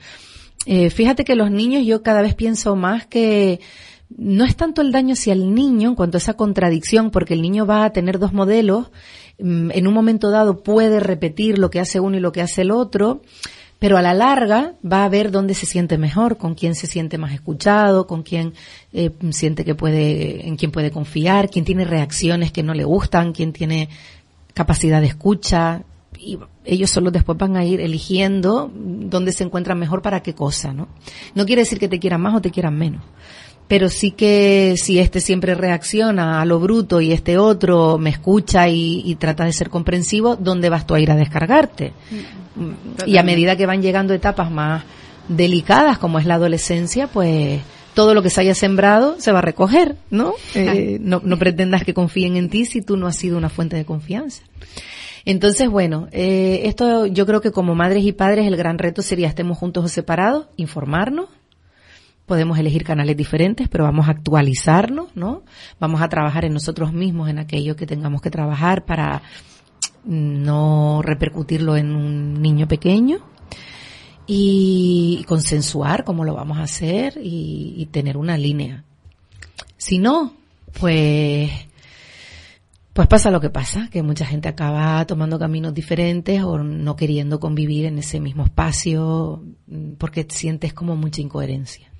[0.65, 3.59] Eh, fíjate que los niños yo cada vez pienso más que
[4.17, 7.41] no es tanto el daño hacia el niño en cuanto a esa contradicción, porque el
[7.41, 8.91] niño va a tener dos modelos,
[9.39, 12.61] mm, en un momento dado puede repetir lo que hace uno y lo que hace
[12.61, 13.21] el otro,
[13.79, 17.17] pero a la larga va a ver dónde se siente mejor, con quién se siente
[17.17, 18.53] más escuchado, con quién
[18.93, 23.33] eh, siente que puede, en quién puede confiar, quién tiene reacciones que no le gustan,
[23.33, 23.89] quién tiene
[24.53, 25.81] capacidad de escucha,
[26.21, 30.71] y ellos solo después van a ir eligiendo dónde se encuentran mejor para qué cosa,
[30.73, 30.87] ¿no?
[31.33, 33.01] No quiere decir que te quieran más o te quieran menos.
[33.67, 38.67] Pero sí que si este siempre reacciona a lo bruto y este otro me escucha
[38.67, 41.93] y, y trata de ser comprensivo, ¿dónde vas tú a ir a descargarte?
[43.05, 44.83] Y a medida que van llegando etapas más
[45.29, 47.61] delicadas como es la adolescencia, pues
[47.93, 50.33] todo lo que se haya sembrado se va a recoger, ¿no?
[50.53, 53.75] Eh, no, no pretendas que confíen en ti si tú no has sido una fuente
[53.75, 54.43] de confianza.
[55.25, 59.27] Entonces, bueno, eh, esto yo creo que como madres y padres el gran reto sería
[59.27, 61.29] estemos juntos o separados, informarnos,
[62.25, 65.43] podemos elegir canales diferentes, pero vamos a actualizarnos, ¿no?
[65.79, 69.21] Vamos a trabajar en nosotros mismos, en aquello que tengamos que trabajar para
[70.05, 73.19] no repercutirlo en un niño pequeño
[74.25, 78.85] y consensuar cómo lo vamos a hacer y, y tener una línea.
[79.77, 80.33] Si no,
[80.79, 81.51] pues
[82.93, 87.39] pues pasa lo que pasa, que mucha gente acaba tomando caminos diferentes o no queriendo
[87.39, 91.90] convivir en ese mismo espacio mm, porque sientes como mucha incoherencia.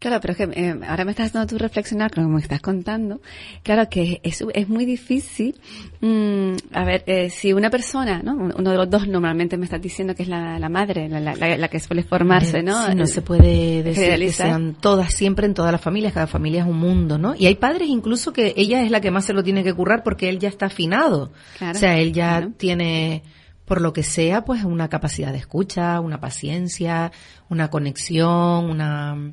[0.00, 2.40] Claro, pero es que eh, ahora me estás haciendo tú reflexionar con lo que me
[2.40, 3.20] estás contando.
[3.62, 5.60] Claro que es, es muy difícil.
[6.00, 8.32] mm, a ver, eh, si una persona, ¿no?
[8.56, 11.34] Uno de los dos normalmente me estás diciendo que es la, la madre, la, la,
[11.34, 12.86] la- que suele formarse, ¿no?
[12.86, 16.62] Sí, no se puede decir que sean todas siempre en todas las familias, cada familia
[16.62, 17.34] es un mundo, ¿no?
[17.36, 20.02] Y hay padres incluso que ella es la que más se lo tiene que currar
[20.02, 21.30] porque él ya está afinado.
[21.58, 22.52] Claro, o sea, él ya claro.
[22.56, 23.22] tiene,
[23.66, 27.12] por lo que sea, pues una capacidad de escucha, una paciencia,
[27.50, 29.32] una conexión, una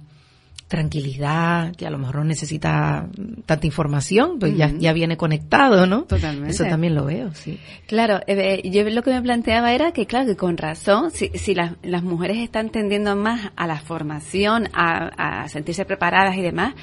[0.68, 3.08] tranquilidad, que a lo mejor no necesita
[3.46, 6.04] tanta información, pues ya, ya viene conectado, ¿no?
[6.04, 6.52] Totalmente.
[6.52, 7.58] Eso también lo veo, sí.
[7.88, 11.56] Claro, eh, yo lo que me planteaba era que, claro, que con razón, si, si
[11.56, 16.74] las, las mujeres están tendiendo más a la formación, a, a sentirse preparadas y demás,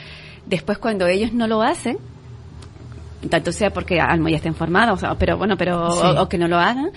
[0.47, 1.99] después cuando ellos no lo hacen,
[3.31, 5.99] tanto sea porque algo ya estén formados, o sea, pero bueno, pero Sí.
[6.03, 6.91] o, o que no lo hagan,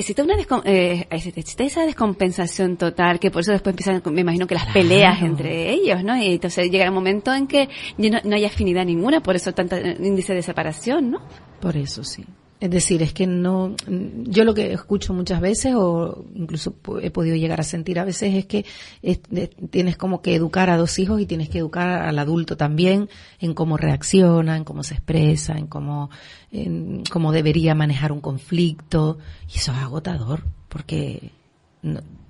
[0.00, 4.46] existe una descom- eh, existe esa descompensación total que por eso después empiezan, me imagino
[4.46, 4.80] que las Claro.
[4.80, 6.16] peleas entre ellos, ¿no?
[6.16, 9.52] Y entonces llega un momento en que ya no, no hay afinidad ninguna, por eso
[9.54, 11.20] tanta eh, índice de separación, ¿no?
[11.60, 12.24] Por eso sí.
[12.60, 17.34] Es decir, es que no, yo lo que escucho muchas veces o incluso he podido
[17.34, 18.66] llegar a sentir a veces es que
[19.70, 23.08] tienes como que educar a dos hijos y tienes que educar al adulto también
[23.38, 26.10] en cómo reacciona, en cómo se expresa, en cómo,
[26.52, 29.16] en cómo debería manejar un conflicto
[29.48, 31.32] y eso es agotador porque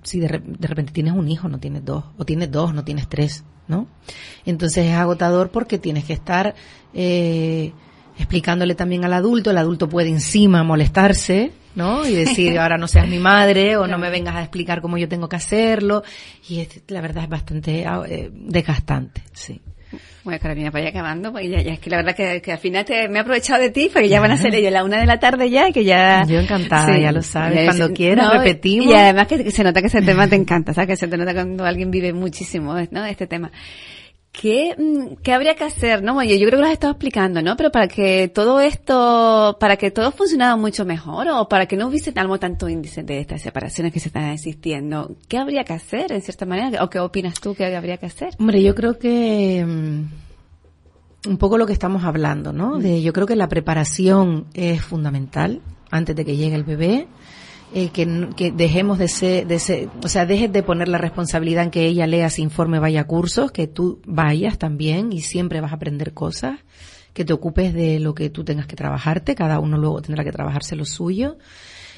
[0.03, 3.09] si de, de repente tienes un hijo, no tienes dos, o tienes dos, no tienes
[3.09, 3.87] tres, ¿no?
[4.45, 6.55] Entonces es agotador porque tienes que estar
[6.93, 7.73] eh,
[8.17, 12.05] explicándole también al adulto, el adulto puede encima molestarse, ¿no?
[12.07, 15.07] Y decir, ahora no seas mi madre, o no me vengas a explicar cómo yo
[15.09, 16.03] tengo que hacerlo,
[16.47, 19.61] y es- la verdad es bastante ah, eh, desgastante, sí.
[20.23, 22.85] Bueno, Carolina, para ir acabando, pues ya, es que la verdad que, que al final
[22.85, 25.05] te, me he aprovechado de ti, porque ya van a ser ellos la una de
[25.05, 26.23] la tarde ya, que ya...
[26.25, 28.87] Yo encantada, ya lo sabes, cuando quieras repetimos.
[28.87, 30.89] Y además que, se nota que ese tema te encanta, ¿sabes?
[30.89, 33.05] Que se te nota cuando alguien vive muchísimo, ¿no?
[33.05, 33.51] Este tema.
[34.31, 36.01] ¿Qué, mm, ¿Qué habría que hacer?
[36.01, 37.57] No, yo, yo creo que lo has estado explicando, ¿no?
[37.57, 41.87] Pero para que todo esto, para que todo funcionara mucho mejor o para que no
[41.87, 46.13] hubiese algo tanto índice de estas separaciones que se están existiendo, ¿qué habría que hacer
[46.13, 46.83] en cierta manera?
[46.83, 48.35] ¿O qué opinas tú que habría que hacer?
[48.39, 52.77] Hombre, yo creo que mm, un poco lo que estamos hablando, ¿no?
[52.77, 52.81] Mm.
[52.81, 55.61] De, yo creo que la preparación es fundamental
[55.91, 57.07] antes de que llegue el bebé
[57.73, 61.85] eh, que, dejemos de ser, de o sea, dejes de poner la responsabilidad en que
[61.85, 65.75] ella lea, se informe, vaya a cursos, que tú vayas también y siempre vas a
[65.75, 66.59] aprender cosas,
[67.13, 70.33] que te ocupes de lo que tú tengas que trabajarte, cada uno luego tendrá que
[70.33, 71.37] trabajarse lo suyo,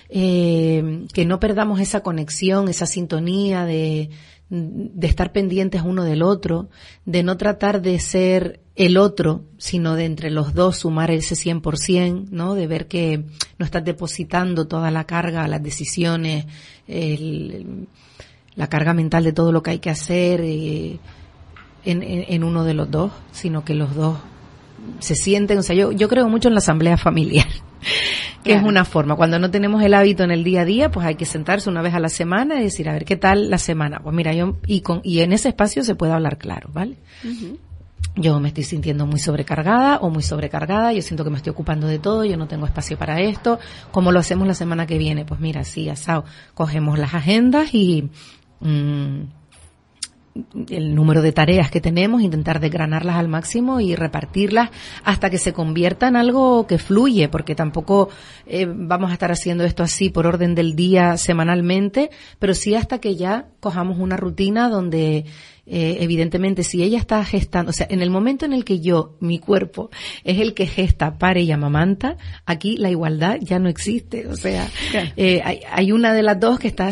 [0.09, 4.11] eh, que no perdamos esa conexión, esa sintonía de,
[4.55, 6.69] de estar pendientes uno del otro,
[7.05, 12.29] de no tratar de ser el otro, sino de entre los dos sumar ese 100%,
[12.29, 12.53] ¿no?
[12.53, 13.23] De ver que
[13.57, 16.45] no estás depositando toda la carga, las decisiones,
[16.87, 20.99] la carga mental de todo lo que hay que hacer eh,
[21.83, 24.19] en, en, uno de los dos, sino que los dos
[24.99, 27.47] se sienten, o sea, yo, yo creo mucho en la asamblea familiar
[28.43, 29.15] que es una forma.
[29.15, 31.81] Cuando no tenemos el hábito en el día a día, pues hay que sentarse una
[31.81, 33.99] vez a la semana y decir, a ver, ¿qué tal la semana?
[34.03, 36.97] Pues mira, yo, y, con, y en ese espacio se puede hablar claro, ¿vale?
[38.15, 41.87] Yo me estoy sintiendo muy sobrecargada o muy sobrecargada, yo siento que me estoy ocupando
[41.87, 43.59] de todo, yo no tengo espacio para esto.
[43.91, 45.25] ¿Cómo lo hacemos la semana que viene?
[45.25, 48.09] Pues mira, sí, asado, cogemos las agendas y...
[48.59, 49.23] Mm,
[50.69, 54.69] el número de tareas que tenemos, intentar desgranarlas al máximo y repartirlas
[55.03, 58.09] hasta que se convierta en algo que fluye, porque tampoco
[58.45, 62.99] eh, vamos a estar haciendo esto así por orden del día semanalmente, pero sí hasta
[62.99, 65.25] que ya cojamos una rutina donde
[65.65, 69.15] eh, evidentemente, si ella está gestando, o sea, en el momento en el que yo,
[69.21, 69.89] mi cuerpo,
[70.25, 74.27] es el que gesta, pare y amamanta, aquí la igualdad ya no existe.
[74.27, 74.67] O sea,
[75.15, 76.89] eh, hay, hay, una de las dos que está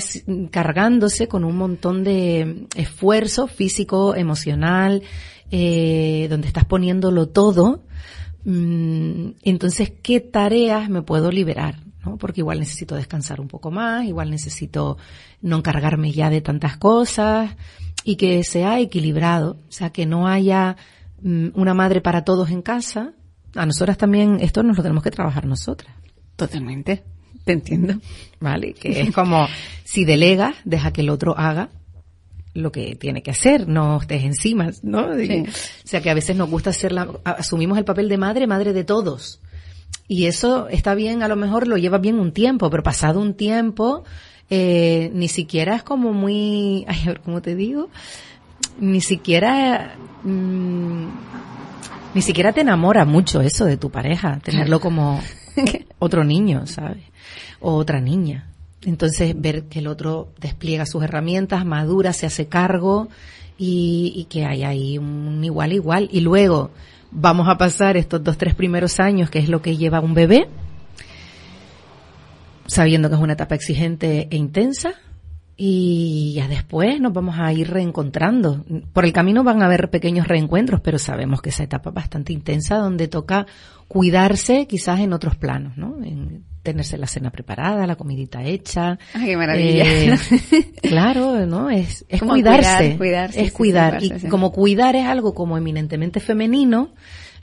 [0.52, 5.04] cargándose con un montón de esfuerzo físico, emocional,
[5.52, 7.84] eh, donde estás poniéndolo todo.
[8.44, 11.76] Mm, entonces, ¿qué tareas me puedo liberar?
[12.06, 12.18] ¿no?
[12.18, 14.98] Porque igual necesito descansar un poco más, igual necesito
[15.42, 17.56] no encargarme ya de tantas cosas,
[18.04, 20.78] y que sea equilibrado, o sea, que no haya
[21.22, 23.14] mm, una madre para todos en casa.
[23.56, 25.94] A nosotras también esto nos lo tenemos que trabajar nosotras.
[26.36, 27.04] Totalmente,
[27.44, 27.96] te entiendo.
[28.40, 28.74] ¿Vale?
[28.74, 29.48] Que es como
[29.84, 31.70] si delegas, deja que el otro haga
[32.54, 35.08] lo que tiene que hacer, no estés encima, ¿no?
[35.12, 35.16] O
[35.84, 38.84] sea, que a veces nos gusta ser la, asumimos el papel de madre, madre de
[38.84, 39.40] todos.
[40.08, 43.34] Y eso está bien, a lo mejor lo lleva bien un tiempo, pero pasado un
[43.34, 44.04] tiempo,
[44.50, 47.90] eh, ni siquiera es como muy, ay, a ver cómo te digo,
[48.80, 51.06] ni siquiera, mm,
[52.14, 55.22] ni siquiera te enamora mucho eso de tu pareja, tenerlo como
[56.00, 57.04] otro niño, ¿sabes?
[57.62, 58.51] O otra niña.
[58.84, 63.10] Entonces, ver que el otro despliega sus herramientas, madura, se hace cargo
[63.58, 66.10] y, y que hay ahí un igual igual.
[66.12, 66.72] Y luego
[67.12, 70.48] vamos a pasar estos dos, tres primeros años, que es lo que lleva un bebé,
[72.66, 74.96] sabiendo que es una etapa exigente e intensa
[75.64, 78.66] y ya después nos vamos a ir reencontrando.
[78.94, 82.34] Por el camino van a haber pequeños reencuentros, pero sabemos que esa etapa es bastante
[82.34, 83.46] intensa donde toca
[83.88, 86.04] cuidarse quizás en otros planos, ¿no?
[86.04, 89.00] En tenerse la cena preparada, la comidita hecha.
[89.14, 89.84] Ay, qué maravilla.
[89.86, 90.18] Eh,
[90.82, 91.70] claro, ¿no?
[91.70, 92.98] Es, es cuidarse.
[93.36, 94.04] es cuidar.
[94.04, 96.90] y como cuidar es algo como eminentemente femenino,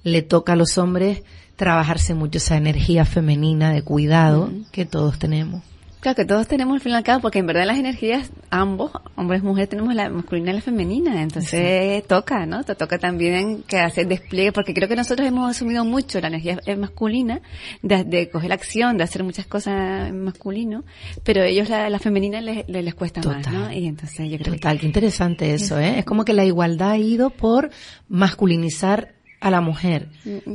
[0.05, 1.23] le toca a los hombres
[1.57, 5.63] trabajarse mucho esa energía femenina de cuidado que todos tenemos.
[6.01, 8.93] Claro, que todos tenemos al fin y al cabo, porque en verdad las energías, ambos,
[9.17, 12.63] hombres y mujeres, tenemos la masculina y la femenina, entonces toca, ¿no?
[12.63, 16.61] Te toca también que hacer despliegue, porque creo que nosotros hemos asumido mucho la energía
[16.77, 17.41] masculina,
[17.83, 20.85] de, de coger acción, de hacer muchas cosas masculino,
[21.25, 23.73] pero ellos la, la femenina les, les, cuesta más, ¿no?
[23.73, 25.99] Y entonces yo creo Total, qué interesante eso, ¿eh?
[25.99, 27.71] Es como que la igualdad ha ido por
[28.09, 30.09] masculinizar a la mujer,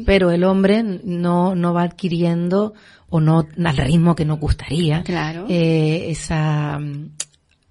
[0.06, 2.74] pero el hombre no, no va adquiriendo
[3.16, 5.46] o no al ritmo que nos gustaría claro.
[5.48, 6.80] eh, esa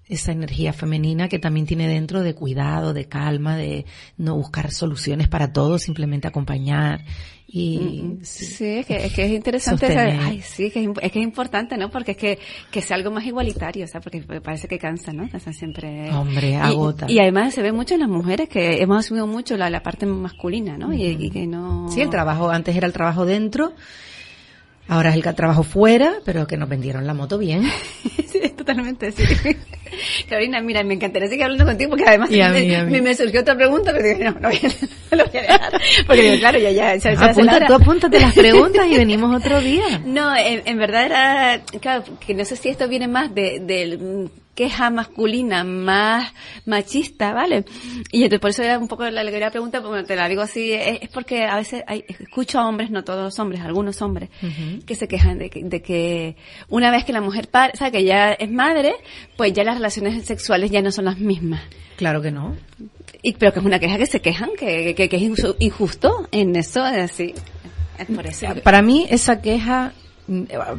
[0.07, 3.86] esa energía femenina que también tiene dentro de cuidado, de calma, de
[4.18, 7.01] no buscar soluciones para todo, simplemente acompañar
[7.49, 11.76] y sí, es que, es que es interesante ay sí que es, que es importante
[11.76, 12.38] no porque es que
[12.70, 16.57] que sea algo más igualitario o sea porque parece que cansa no cansa siempre hombre
[16.57, 17.11] agota.
[17.11, 20.78] y, además se ve mucho en las mujeres que hemos asumido mucho la, parte masculina
[20.78, 23.74] no y, que no sí el trabajo antes era el trabajo dentro
[24.93, 27.62] Ahora es el trabajo fuera, pero que nos vendieron la moto bien.
[28.26, 29.24] sí, totalmente, sí.
[30.28, 34.38] Carolina, mira, me encantaría seguir hablando contigo porque además Me, surgió otra pregunta, pero digo,
[34.38, 34.51] no,
[35.11, 35.80] no, lo voy a dejar.
[36.07, 40.03] Porque digo, claro, ya, ya, ya, Apunta, tú apúntate las preguntas y venimos otro día.
[40.05, 44.30] No, en, en, verdad era, claro, que no sé si esto viene más de, del
[44.55, 46.33] queja masculina más
[46.67, 47.65] machista, ¿vale?
[48.11, 50.73] Y entonces por eso era un poco la alegría pregunta, porque te la digo así,
[50.73, 54.29] es, porque a veces hay, escucho a hombres, no todos los hombres, algunos hombres,
[54.87, 56.37] que se quejan de que, de que,
[56.69, 58.95] una vez que la mujer para, sabe que ya es madre,
[59.37, 61.63] pues ya las relaciones sexuales ya no son las mismas.
[61.97, 62.57] Claro que no.
[63.23, 65.23] Y, pero que es una queja que se quejan, que, que, que es
[65.61, 67.35] injusto en eso, es así.
[67.99, 68.47] Es por eso.
[68.63, 69.93] Para mí esa queja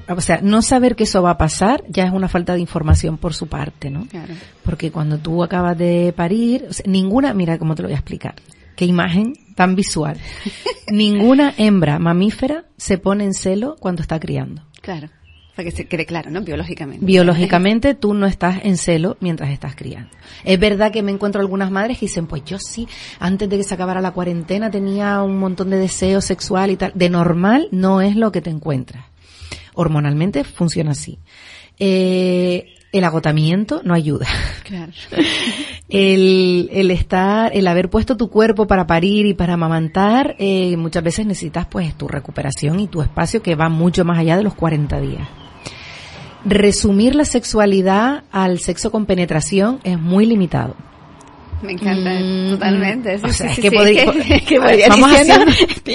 [0.07, 3.17] o sea, no saber que eso va a pasar ya es una falta de información
[3.17, 4.07] por su parte, ¿no?
[4.07, 4.33] Claro.
[4.63, 8.35] Porque cuando tú acabas de parir, ninguna, mira cómo te lo voy a explicar,
[8.75, 10.17] qué imagen tan visual.
[10.91, 14.63] ninguna hembra mamífera se pone en celo cuando está criando.
[14.81, 15.09] Claro.
[15.55, 16.41] Para que se quede claro, ¿no?
[16.41, 17.05] Biológicamente.
[17.05, 20.09] Biológicamente tú no estás en celo mientras estás criando.
[20.43, 22.87] Es verdad que me encuentro algunas madres que dicen, pues yo sí,
[23.19, 26.91] antes de que se acabara la cuarentena tenía un montón de deseo sexual y tal.
[26.95, 29.12] De normal no es lo que te encuentras
[29.75, 31.19] hormonalmente funciona así.
[31.79, 34.27] Eh, el agotamiento no ayuda.
[34.63, 34.93] Claro.
[35.89, 41.03] El, el, estar, el haber puesto tu cuerpo para parir y para amamantar, eh, muchas
[41.03, 44.55] veces necesitas pues tu recuperación y tu espacio que va mucho más allá de los
[44.55, 45.27] 40 días.
[46.45, 50.75] Resumir la sexualidad al sexo con penetración es muy limitado.
[51.63, 53.17] Me encanta, mm, totalmente.
[53.17, 53.69] Sí, o sea, es que,
[54.89, 55.51] vamos haciendo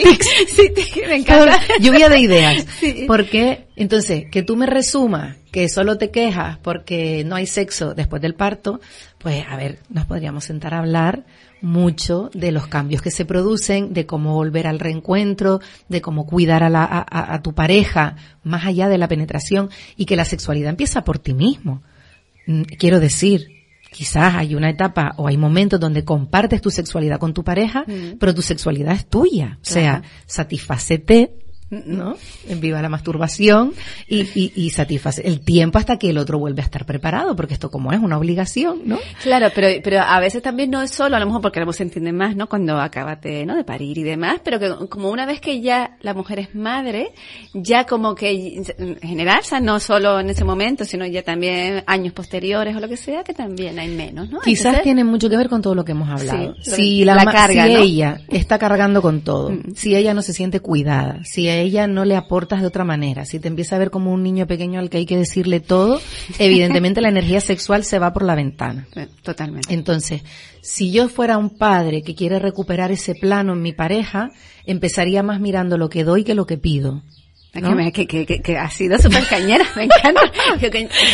[0.48, 0.72] sí,
[1.06, 1.58] me encanta.
[1.80, 2.66] Lluvia de ideas.
[3.06, 8.20] Porque, entonces, que tú me resumas que solo te quejas porque no hay sexo después
[8.20, 8.80] del parto,
[9.16, 11.24] pues a ver, nos podríamos sentar a hablar
[11.62, 16.62] mucho de los cambios que se producen, de cómo volver al reencuentro, de cómo cuidar
[16.62, 20.70] a, la, a, a tu pareja más allá de la penetración y que la sexualidad
[20.70, 21.82] empieza por ti mismo.
[22.46, 23.57] Mm, quiero decir,
[23.90, 28.18] quizás hay una etapa o hay momentos donde compartes tu sexualidad con tu pareja, mm.
[28.18, 29.58] pero tu sexualidad es tuya.
[29.60, 31.32] O sea, satisfacete
[31.70, 32.16] ¿no?
[32.48, 33.74] En viva la masturbación
[34.06, 37.54] y, y, y, satisface el tiempo hasta que el otro vuelve a estar preparado, porque
[37.54, 38.98] esto como es una obligación, ¿no?
[39.22, 41.82] Claro, pero, pero a veces también no es solo, a lo mejor porque la se
[41.82, 42.48] entiende más, ¿no?
[42.48, 43.54] Cuando acabate, ¿no?
[43.54, 47.12] De parir y demás, pero que como una vez que ya la mujer es madre,
[47.52, 51.82] ya como que en general, o sea, no solo en ese momento, sino ya también
[51.86, 54.40] años posteriores o lo que sea, que también hay menos, ¿no?
[54.40, 56.54] Quizás tiene mucho que ver con todo lo que hemos hablado.
[56.62, 59.74] si la, carga, si ella está cargando con todo, mm.
[59.74, 63.38] si ella no se siente cuidada, si ella no le aportas de otra manera, si
[63.38, 66.00] te empieza a ver como un niño pequeño al que hay que decirle todo,
[66.38, 68.86] evidentemente la energía sexual se va por la ventana.
[68.94, 69.72] Eh, totalmente.
[69.72, 70.22] Entonces,
[70.62, 74.30] si yo fuera un padre que quiere recuperar ese plano en mi pareja,
[74.66, 77.02] empezaría más mirando lo que doy que lo que pido.
[77.50, 80.20] Que, que, que, que, ha sido súper cañera, me encanta.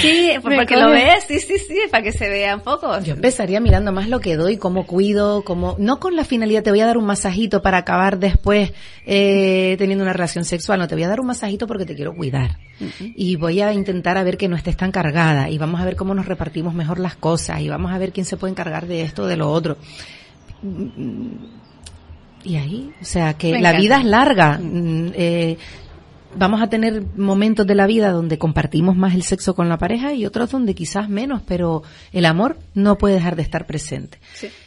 [0.02, 3.00] sí, porque lo ves, sí, sí, sí, para que se vea un poco.
[3.00, 6.70] Yo empezaría mirando más lo que doy, cómo cuido, cómo, no con la finalidad, te
[6.70, 8.72] voy a dar un masajito para acabar después
[9.06, 12.14] eh, teniendo una relación sexual, no, te voy a dar un masajito porque te quiero
[12.14, 12.58] cuidar.
[13.14, 15.94] Y voy a intentar a ver que no estés tan cargada y vamos a ver
[15.94, 19.02] cómo nos repartimos mejor las cosas y vamos a ver quién se puede encargar de
[19.02, 19.76] esto o de lo otro.
[22.42, 24.58] Y ahí, o sea, que la vida es larga.
[24.60, 25.56] Mm, eh,
[26.36, 30.12] vamos a tener momentos de la vida donde compartimos más el sexo con la pareja
[30.14, 31.82] y otros donde quizás menos, pero
[32.12, 34.18] el amor no puede dejar de estar presente.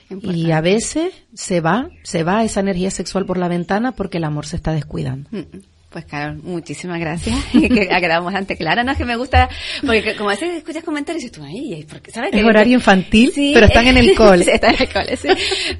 [0.09, 4.23] y a veces se va, se va esa energía sexual por la ventana porque el
[4.23, 5.29] amor se está descuidando.
[5.31, 5.61] Mm, mm.
[5.89, 7.37] Pues claro, muchísimas gracias.
[7.51, 8.83] que quedado bastante clara.
[8.83, 9.47] No es que me gusta,
[9.85, 13.67] porque como a veces escuchas comentarios y tú ahí, porque sabes Es horario infantil, pero
[13.67, 14.43] están en el cole.
[14.43, 15.29] sí, están en el cole, sí.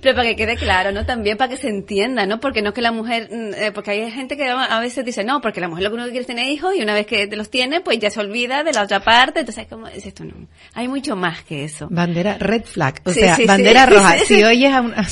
[0.01, 1.05] Pero para que quede claro, ¿no?
[1.05, 2.39] También para que se entienda, ¿no?
[2.39, 5.25] Porque no es que la mujer, mm, eh, porque hay gente que a veces dice,
[5.25, 7.27] no, porque la mujer lo que uno quiere es tener hijos y una vez que
[7.27, 9.41] los tiene, pues ya se olvida de la otra parte.
[9.41, 10.47] Entonces, como dices tú, no.
[10.73, 11.87] Hay mucho más que eso.
[11.91, 14.15] Bandera red flag, o sea, bandera roja.
[14.27, 15.07] Si oyes a una,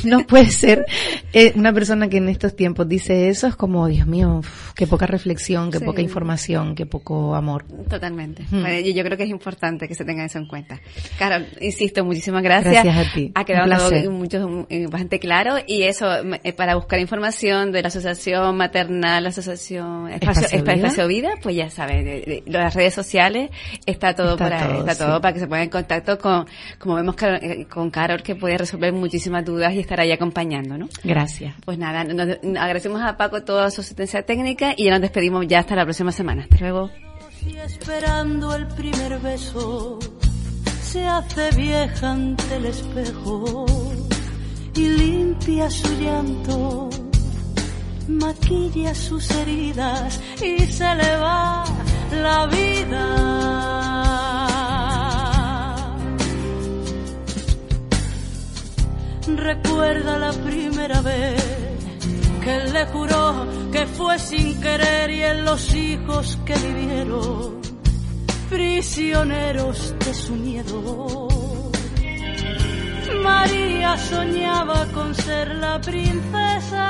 [0.04, 0.86] no puede ser
[1.32, 4.40] eh, una persona que en estos tiempos dice eso, es como, Dios mío,
[4.74, 7.64] qué poca reflexión, qué poca información, qué poco amor.
[7.88, 8.44] Totalmente.
[8.50, 10.80] yo creo que es importante que se tenga eso en cuenta.
[11.16, 12.84] Claro, insisto, muchísimas gracias.
[12.84, 13.32] Gracias a ti.
[13.34, 16.06] Ha quedado mucho, bastante claro y eso,
[16.42, 21.30] eh, para buscar información de la Asociación Maternal, la Asociación Espacio, Vida?
[21.42, 23.50] pues ya saben, las redes sociales,
[23.86, 26.46] está todo por ahí, está todo para que se pongan en contacto con,
[26.78, 30.88] como vemos eh, con Carol, que puede resolver muchísimas dudas y estar ahí acompañando, ¿no?
[31.02, 31.54] Gracias.
[31.64, 35.74] Pues nada, agradecemos a Paco toda su asistencia técnica y ya nos despedimos ya hasta
[35.74, 36.42] la próxima semana.
[36.42, 36.90] Hasta luego.
[37.64, 39.98] esperando el primer beso,
[40.82, 43.66] se hace vieja ante el espejo
[44.74, 46.90] y limpia su llanto
[48.08, 51.64] maquilla sus heridas y se le va
[52.10, 54.57] la vida.
[59.36, 61.42] recuerda la primera vez
[62.42, 67.58] que él le juró que fue sin querer y en los hijos que vivieron
[68.48, 71.28] prisioneros de su miedo.
[73.22, 76.88] María soñaba con ser la princesa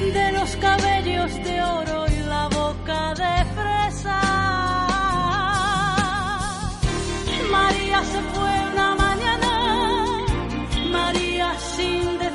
[0.00, 4.20] de los cabellos de oro y la boca de fresa.
[7.50, 8.59] María se fue
[11.60, 12.29] 新的